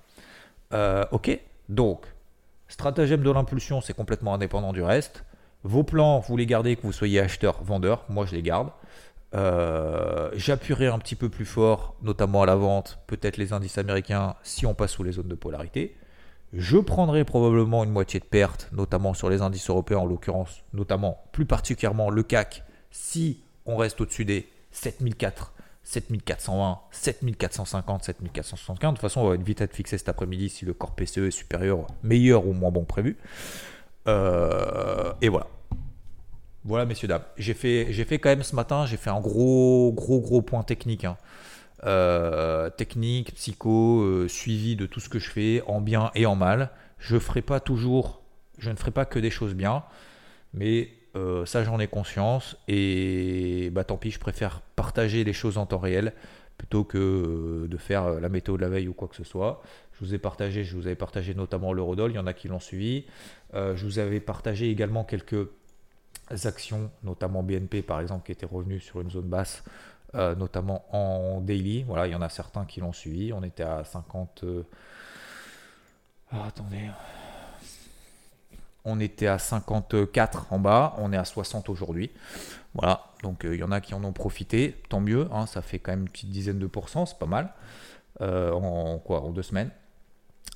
Euh, 0.72 1.04
ok? 1.12 1.38
Donc, 1.68 2.06
stratagème 2.68 3.22
de 3.22 3.30
l'impulsion, 3.30 3.80
c'est 3.80 3.94
complètement 3.94 4.34
indépendant 4.34 4.72
du 4.72 4.82
reste. 4.82 5.24
Vos 5.62 5.82
plans, 5.82 6.20
vous 6.20 6.36
les 6.36 6.46
gardez, 6.46 6.76
que 6.76 6.82
vous 6.82 6.92
soyez 6.92 7.20
acheteur, 7.20 7.62
vendeur. 7.62 8.04
Moi, 8.08 8.26
je 8.26 8.34
les 8.34 8.42
garde. 8.42 8.70
Euh, 9.34 10.30
j'appuierai 10.34 10.86
un 10.86 10.98
petit 10.98 11.16
peu 11.16 11.28
plus 11.28 11.46
fort, 11.46 11.96
notamment 12.02 12.42
à 12.42 12.46
la 12.46 12.54
vente, 12.54 13.00
peut-être 13.06 13.36
les 13.36 13.52
indices 13.52 13.78
américains 13.78 14.34
si 14.42 14.66
on 14.66 14.74
passe 14.74 14.92
sous 14.92 15.02
les 15.02 15.12
zones 15.12 15.28
de 15.28 15.34
polarité. 15.34 15.96
Je 16.52 16.78
prendrai 16.78 17.24
probablement 17.24 17.82
une 17.82 17.90
moitié 17.90 18.20
de 18.20 18.24
perte, 18.24 18.68
notamment 18.72 19.12
sur 19.12 19.28
les 19.28 19.42
indices 19.42 19.70
européens 19.70 19.98
en 19.98 20.06
l'occurrence, 20.06 20.62
notamment 20.72 21.24
plus 21.32 21.46
particulièrement 21.46 22.10
le 22.10 22.22
CAC, 22.22 22.62
si 22.92 23.42
on 23.66 23.76
reste 23.76 24.00
au-dessus 24.00 24.24
des 24.24 24.48
7004 24.70 25.53
7420, 25.84 26.80
7450, 26.90 28.04
7475. 28.04 28.90
De 28.90 28.96
toute 28.96 29.00
façon, 29.00 29.20
on 29.20 29.28
va 29.28 29.36
vite 29.36 29.60
être 29.60 29.74
fixé 29.74 29.98
cet 29.98 30.08
après-midi 30.08 30.48
si 30.48 30.64
le 30.64 30.72
corps 30.72 30.94
PCE 30.94 31.18
est 31.18 31.30
supérieur, 31.30 31.86
meilleur 32.02 32.46
ou 32.46 32.52
moins 32.52 32.70
bon 32.70 32.84
prévu. 32.84 33.16
Euh, 34.08 35.12
et 35.20 35.28
voilà. 35.28 35.46
Voilà, 36.64 36.86
messieurs, 36.86 37.08
dames. 37.08 37.22
J'ai 37.36 37.52
fait, 37.52 37.88
j'ai 37.90 38.04
fait 38.04 38.18
quand 38.18 38.30
même 38.30 38.42
ce 38.42 38.56
matin, 38.56 38.86
j'ai 38.86 38.96
fait 38.96 39.10
un 39.10 39.20
gros, 39.20 39.92
gros, 39.92 40.20
gros 40.20 40.40
point 40.40 40.62
technique. 40.62 41.04
Hein. 41.04 41.18
Euh, 41.84 42.70
technique, 42.70 43.34
psycho, 43.34 44.00
euh, 44.00 44.28
suivi 44.28 44.74
de 44.74 44.86
tout 44.86 45.00
ce 45.00 45.10
que 45.10 45.18
je 45.18 45.30
fais, 45.30 45.62
en 45.66 45.82
bien 45.82 46.10
et 46.14 46.24
en 46.24 46.34
mal. 46.34 46.70
Je 46.98 47.18
ferai 47.18 47.42
pas 47.42 47.60
toujours, 47.60 48.22
je 48.58 48.70
ne 48.70 48.76
ferai 48.76 48.90
pas 48.90 49.04
que 49.04 49.18
des 49.18 49.30
choses 49.30 49.54
bien, 49.54 49.84
mais 50.54 50.88
euh, 51.16 51.46
ça, 51.46 51.64
j'en 51.64 51.78
ai 51.78 51.86
conscience. 51.86 52.56
Et 52.68 53.70
bah, 53.72 53.84
tant 53.84 53.96
pis, 53.96 54.10
je 54.10 54.18
préfère 54.18 54.60
partager 54.76 55.24
les 55.24 55.32
choses 55.32 55.58
en 55.58 55.66
temps 55.66 55.78
réel 55.78 56.12
plutôt 56.58 56.84
que 56.84 56.98
euh, 56.98 57.68
de 57.68 57.76
faire 57.76 58.04
euh, 58.04 58.20
la 58.20 58.28
météo 58.28 58.56
de 58.56 58.62
la 58.62 58.68
veille 58.68 58.88
ou 58.88 58.94
quoi 58.94 59.08
que 59.08 59.16
ce 59.16 59.24
soit. 59.24 59.62
Je 59.92 60.04
vous 60.04 60.14
ai 60.14 60.18
partagé, 60.18 60.64
je 60.64 60.76
vous 60.76 60.86
avais 60.86 60.96
partagé 60.96 61.34
notamment 61.34 61.72
l'eurodoll, 61.72 62.12
il 62.12 62.14
y 62.14 62.18
en 62.18 62.26
a 62.26 62.32
qui 62.32 62.48
l'ont 62.48 62.60
suivi. 62.60 63.06
je 63.52 63.84
vous 63.84 64.00
avais 64.00 64.18
partagé 64.18 64.68
également 64.68 65.04
quelques 65.04 65.48
actions, 66.44 66.90
notamment 67.04 67.44
BNP 67.44 67.82
par 67.82 68.00
exemple, 68.00 68.26
qui 68.26 68.32
étaient 68.32 68.44
revenus 68.46 68.82
sur 68.82 69.00
une 69.00 69.10
zone 69.12 69.28
basse, 69.28 69.62
notamment 70.12 70.84
en 70.90 71.40
daily. 71.40 71.84
Voilà, 71.84 72.08
il 72.08 72.12
y 72.12 72.16
en 72.16 72.22
a 72.22 72.28
certains 72.28 72.64
qui 72.64 72.80
l'ont 72.80 72.92
suivi. 72.92 73.32
On 73.32 73.44
était 73.44 73.62
à 73.62 73.84
50. 73.84 74.44
Ah, 76.32 76.46
attendez. 76.48 76.88
On 78.84 79.00
était 79.00 79.26
à 79.26 79.38
54 79.38 80.52
en 80.52 80.58
bas, 80.58 80.94
on 80.98 81.12
est 81.12 81.16
à 81.16 81.24
60 81.24 81.68
aujourd'hui. 81.68 82.10
Voilà, 82.74 83.06
donc 83.22 83.44
euh, 83.44 83.54
il 83.54 83.60
y 83.60 83.62
en 83.62 83.70
a 83.72 83.80
qui 83.80 83.94
en 83.94 84.04
ont 84.04 84.12
profité, 84.12 84.82
tant 84.88 85.00
mieux, 85.00 85.28
hein, 85.32 85.46
ça 85.46 85.62
fait 85.62 85.78
quand 85.78 85.92
même 85.92 86.02
une 86.02 86.08
petite 86.08 86.30
dizaine 86.30 86.58
de 86.58 86.66
pourcents, 86.66 87.06
c'est 87.06 87.18
pas 87.18 87.26
mal. 87.26 87.54
Euh, 88.20 88.52
en 88.52 88.98
quoi 88.98 89.22
En 89.22 89.30
deux 89.30 89.42
semaines. 89.42 89.70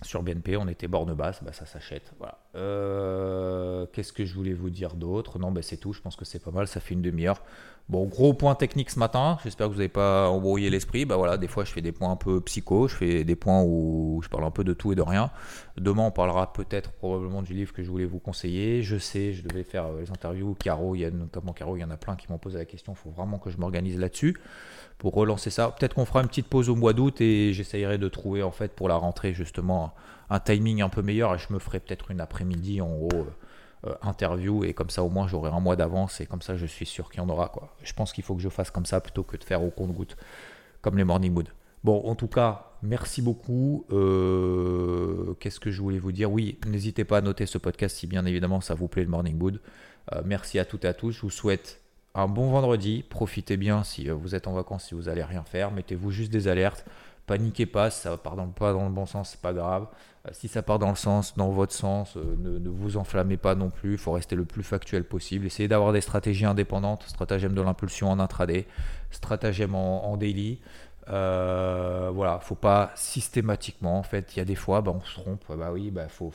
Sur 0.02 0.22
BNP, 0.22 0.56
on 0.56 0.68
était 0.68 0.88
borne 0.88 1.12
basse, 1.14 1.42
bah, 1.42 1.52
ça 1.52 1.66
s'achète. 1.66 2.12
Voilà. 2.18 2.38
Euh, 2.58 3.86
qu'est-ce 3.92 4.12
que 4.12 4.24
je 4.24 4.34
voulais 4.34 4.52
vous 4.52 4.70
dire 4.70 4.94
d'autre? 4.94 5.38
Non, 5.38 5.52
ben 5.52 5.62
c'est 5.62 5.76
tout. 5.76 5.92
Je 5.92 6.00
pense 6.00 6.16
que 6.16 6.24
c'est 6.24 6.42
pas 6.42 6.50
mal. 6.50 6.66
Ça 6.66 6.80
fait 6.80 6.94
une 6.94 7.02
demi-heure. 7.02 7.42
Bon, 7.88 8.04
gros 8.04 8.34
point 8.34 8.54
technique 8.54 8.90
ce 8.90 8.98
matin. 8.98 9.38
J'espère 9.44 9.68
que 9.68 9.72
vous 9.72 9.78
n'avez 9.78 9.88
pas 9.88 10.28
embrouillé 10.28 10.68
l'esprit. 10.68 11.06
Bah 11.06 11.16
voilà, 11.16 11.38
des 11.38 11.46
fois 11.46 11.64
je 11.64 11.72
fais 11.72 11.80
des 11.80 11.92
points 11.92 12.10
un 12.10 12.16
peu 12.16 12.40
psycho. 12.42 12.88
Je 12.88 12.96
fais 12.96 13.24
des 13.24 13.36
points 13.36 13.62
où 13.62 14.20
je 14.22 14.28
parle 14.28 14.44
un 14.44 14.50
peu 14.50 14.64
de 14.64 14.74
tout 14.74 14.92
et 14.92 14.94
de 14.94 15.02
rien. 15.02 15.30
Demain, 15.78 16.02
on 16.02 16.10
parlera 16.10 16.52
peut-être 16.52 16.90
probablement 16.92 17.40
du 17.40 17.54
livre 17.54 17.72
que 17.72 17.82
je 17.82 17.90
voulais 17.90 18.04
vous 18.04 18.18
conseiller. 18.18 18.82
Je 18.82 18.98
sais, 18.98 19.32
je 19.32 19.42
devais 19.42 19.62
faire 19.62 19.86
euh, 19.86 20.00
les 20.00 20.10
interviews. 20.10 20.54
Caro, 20.54 20.96
il 20.96 21.00
y 21.00 21.04
a 21.04 21.10
notamment 21.10 21.52
Caro, 21.52 21.76
il 21.76 21.80
y 21.80 21.84
en 21.84 21.90
a 21.90 21.96
plein 21.96 22.16
qui 22.16 22.26
m'ont 22.30 22.38
posé 22.38 22.58
la 22.58 22.66
question. 22.66 22.92
Il 22.92 22.96
faut 22.96 23.10
vraiment 23.10 23.38
que 23.38 23.48
je 23.48 23.56
m'organise 23.56 23.98
là-dessus 23.98 24.36
pour 24.98 25.14
relancer 25.14 25.50
ça. 25.50 25.70
Peut-être 25.70 25.94
qu'on 25.94 26.04
fera 26.04 26.20
une 26.20 26.28
petite 26.28 26.48
pause 26.48 26.68
au 26.68 26.76
mois 26.76 26.92
d'août 26.92 27.20
et 27.20 27.52
j'essayerai 27.54 27.96
de 27.98 28.08
trouver 28.08 28.42
en 28.42 28.50
fait 28.50 28.72
pour 28.72 28.88
la 28.88 28.96
rentrée 28.96 29.32
justement 29.32 29.94
un 30.30 30.40
timing 30.40 30.82
un 30.82 30.88
peu 30.88 31.02
meilleur 31.02 31.34
et 31.34 31.38
je 31.38 31.52
me 31.52 31.58
ferai 31.58 31.80
peut-être 31.80 32.10
une 32.10 32.20
après-midi 32.20 32.80
en 32.80 32.90
haut 32.90 33.26
euh, 33.86 33.94
interview 34.02 34.64
et 34.64 34.74
comme 34.74 34.90
ça 34.90 35.04
au 35.04 35.08
moins 35.08 35.28
j'aurai 35.28 35.50
un 35.50 35.60
mois 35.60 35.76
d'avance 35.76 36.20
et 36.20 36.26
comme 36.26 36.42
ça 36.42 36.56
je 36.56 36.66
suis 36.66 36.86
sûr 36.86 37.10
qu'il 37.10 37.20
y 37.20 37.24
en 37.24 37.28
aura 37.28 37.48
quoi. 37.48 37.74
Je 37.82 37.92
pense 37.92 38.12
qu'il 38.12 38.24
faut 38.24 38.34
que 38.34 38.42
je 38.42 38.48
fasse 38.48 38.70
comme 38.70 38.86
ça 38.86 39.00
plutôt 39.00 39.22
que 39.22 39.36
de 39.36 39.44
faire 39.44 39.62
au 39.62 39.70
compte-goutte 39.70 40.16
comme 40.80 40.96
les 40.96 41.04
morning 41.04 41.32
mood. 41.32 41.48
Bon, 41.84 42.02
en 42.06 42.14
tout 42.14 42.26
cas, 42.26 42.72
merci 42.82 43.22
beaucoup. 43.22 43.84
Euh, 43.92 45.34
qu'est-ce 45.38 45.60
que 45.60 45.70
je 45.70 45.80
voulais 45.80 45.98
vous 45.98 46.12
dire? 46.12 46.30
Oui, 46.30 46.58
n'hésitez 46.66 47.04
pas 47.04 47.18
à 47.18 47.20
noter 47.20 47.46
ce 47.46 47.58
podcast 47.58 47.96
si 47.96 48.06
bien 48.06 48.24
évidemment 48.26 48.60
ça 48.60 48.74
vous 48.74 48.88
plaît 48.88 49.04
le 49.04 49.10
morning 49.10 49.36
mood. 49.36 49.60
Euh, 50.12 50.22
merci 50.24 50.58
à 50.58 50.64
toutes 50.64 50.84
et 50.84 50.88
à 50.88 50.94
tous. 50.94 51.12
Je 51.12 51.20
vous 51.20 51.30
souhaite 51.30 51.80
un 52.14 52.26
bon 52.26 52.50
vendredi. 52.50 53.04
Profitez 53.08 53.56
bien 53.56 53.84
si 53.84 54.08
vous 54.08 54.34
êtes 54.34 54.48
en 54.48 54.54
vacances, 54.54 54.86
si 54.86 54.94
vous 54.94 55.08
allez 55.08 55.22
rien 55.22 55.44
faire. 55.44 55.70
Mettez-vous 55.70 56.10
juste 56.10 56.32
des 56.32 56.48
alertes. 56.48 56.84
Paniquez 57.28 57.66
pas, 57.66 57.90
ça 57.90 58.16
part 58.16 58.36
pas 58.54 58.72
dans 58.72 58.86
le 58.86 58.90
bon 58.90 59.04
sens, 59.04 59.30
c'est 59.32 59.40
pas 59.42 59.52
grave. 59.52 59.86
Euh, 60.26 60.30
si 60.32 60.48
ça 60.48 60.62
part 60.62 60.78
dans 60.78 60.88
le 60.88 60.96
sens, 60.96 61.36
dans 61.36 61.50
votre 61.50 61.74
sens, 61.74 62.16
euh, 62.16 62.36
ne, 62.38 62.68
vous 62.70 62.96
enflammez 62.96 63.36
pas 63.36 63.54
non 63.54 63.68
plus. 63.68 63.92
Il 63.92 63.98
faut 63.98 64.12
rester 64.12 64.34
le 64.34 64.46
plus 64.46 64.62
factuel 64.62 65.04
possible. 65.04 65.44
Essayez 65.44 65.68
d'avoir 65.68 65.92
des 65.92 66.00
stratégies 66.00 66.46
indépendantes, 66.46 67.02
stratagème 67.06 67.52
de 67.52 67.60
l'impulsion 67.60 68.10
en 68.10 68.18
intraday, 68.18 68.66
stratagème 69.10 69.74
en, 69.74 70.16
daily. 70.16 70.60
Euh, 71.10 72.10
voilà, 72.14 72.38
faut 72.40 72.54
pas 72.54 72.92
systématiquement. 72.94 73.98
En 73.98 74.02
fait, 74.02 74.34
il 74.34 74.38
y 74.38 74.42
a 74.42 74.46
des 74.46 74.54
fois, 74.54 74.80
bah, 74.80 74.94
on 74.94 75.04
se 75.04 75.20
trompe. 75.20 75.44
Bah 75.50 75.70
oui, 75.70 75.90
bah 75.90 76.08
faut, 76.08 76.32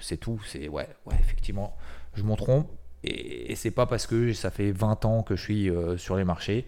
c'est 0.00 0.16
tout. 0.16 0.40
C'est 0.44 0.68
ouais, 0.68 0.88
effectivement, 1.20 1.76
je 2.14 2.24
m'en 2.24 2.34
trompe. 2.34 2.68
Et, 3.04 3.52
et 3.52 3.54
c'est 3.54 3.70
pas 3.70 3.86
parce 3.86 4.08
que 4.08 4.32
ça 4.32 4.50
fait 4.50 4.72
20 4.72 5.04
ans 5.04 5.22
que 5.22 5.36
je 5.36 5.42
suis 5.42 5.70
sur 5.98 6.16
les 6.16 6.24
marchés 6.24 6.66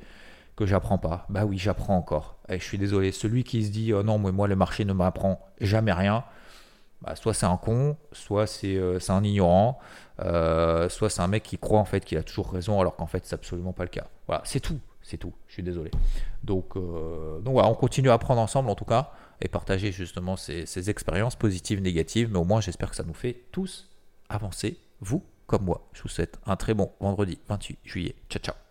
que 0.57 0.67
j'apprends 0.67 0.99
pas. 0.99 1.27
Bah 1.29 1.45
oui, 1.45 1.59
j'apprends 1.59 1.97
encore. 1.97 2.37
Et 2.49 2.59
je 2.59 2.65
suis 2.65 2.79
désolé, 2.79 3.13
celui 3.13 3.45
qui 3.45 3.65
se 3.65 3.71
dit 3.71 3.93
oh 3.93 4.03
non, 4.03 4.19
mais 4.19 4.33
moi 4.33 4.49
le 4.49 4.57
marché 4.57 4.85
ne 4.85 4.93
m'apprend 4.93 5.41
jamais 5.61 5.93
rien, 5.93 6.25
bah, 7.03 7.17
soit 7.17 7.35
c'est 7.35 7.47
un 7.47 7.57
con, 7.57 7.97
soit 8.13 8.47
c'est 8.47 8.77
euh, 8.77 8.99
un 9.09 9.23
ignorant, 9.25 9.79
euh, 10.21 10.89
soit 10.89 11.11
c'est 11.11 11.21
un 11.21 11.29
mec 11.29 11.43
qui 11.43 11.59
croit 11.59 11.81
en 11.81 11.85
fait 11.85 12.05
qu'il 12.05 12.17
a 12.19 12.23
toujours 12.23 12.51
raison 12.51 12.81
alors 12.81 12.97
qu'en 12.97 13.07
fait 13.07 13.27
c'est 13.27 13.35
absolument 13.35 13.73
pas 13.73 13.85
le 13.85 13.91
cas. 13.91 14.07
Voilà, 14.27 14.43
c'est 14.45 14.61
tout, 14.61 14.81
c'est 15.03 15.19
tout. 15.19 15.35
Je 15.49 15.55
suis 15.55 15.63
désolé. 15.63 15.91
Donc, 16.45 16.77
euh, 16.77 17.41
donc 17.41 17.55
voilà, 17.55 17.69
on 17.69 17.75
continue 17.75 18.11
à 18.11 18.15
apprendre 18.15 18.41
ensemble 18.41 18.71
en 18.71 18.75
tout 18.75 18.85
cas 18.87 19.11
et 19.41 19.49
partager 19.49 19.93
justement 19.93 20.37
ces, 20.37 20.67
ces 20.67 20.89
expériences 20.89 21.37
positives, 21.37 21.83
négatives, 21.83 22.31
mais 22.31 22.39
au 22.39 22.45
moins 22.45 22.61
j'espère 22.61 22.91
que 22.91 22.97
ça 22.97 23.05
nous 23.05 23.15
fait 23.15 23.43
tous 23.53 23.91
avancer, 24.29 24.79
vous 25.01 25.23
comme 25.47 25.65
moi. 25.65 25.87
Je 25.93 26.03
vous 26.03 26.09
souhaite 26.09 26.39
un 26.47 26.57
très 26.57 26.73
bon 26.73 26.91
vendredi 27.01 27.39
28 27.49 27.79
juillet. 27.85 28.15
Ciao 28.31 28.41
ciao. 28.41 28.64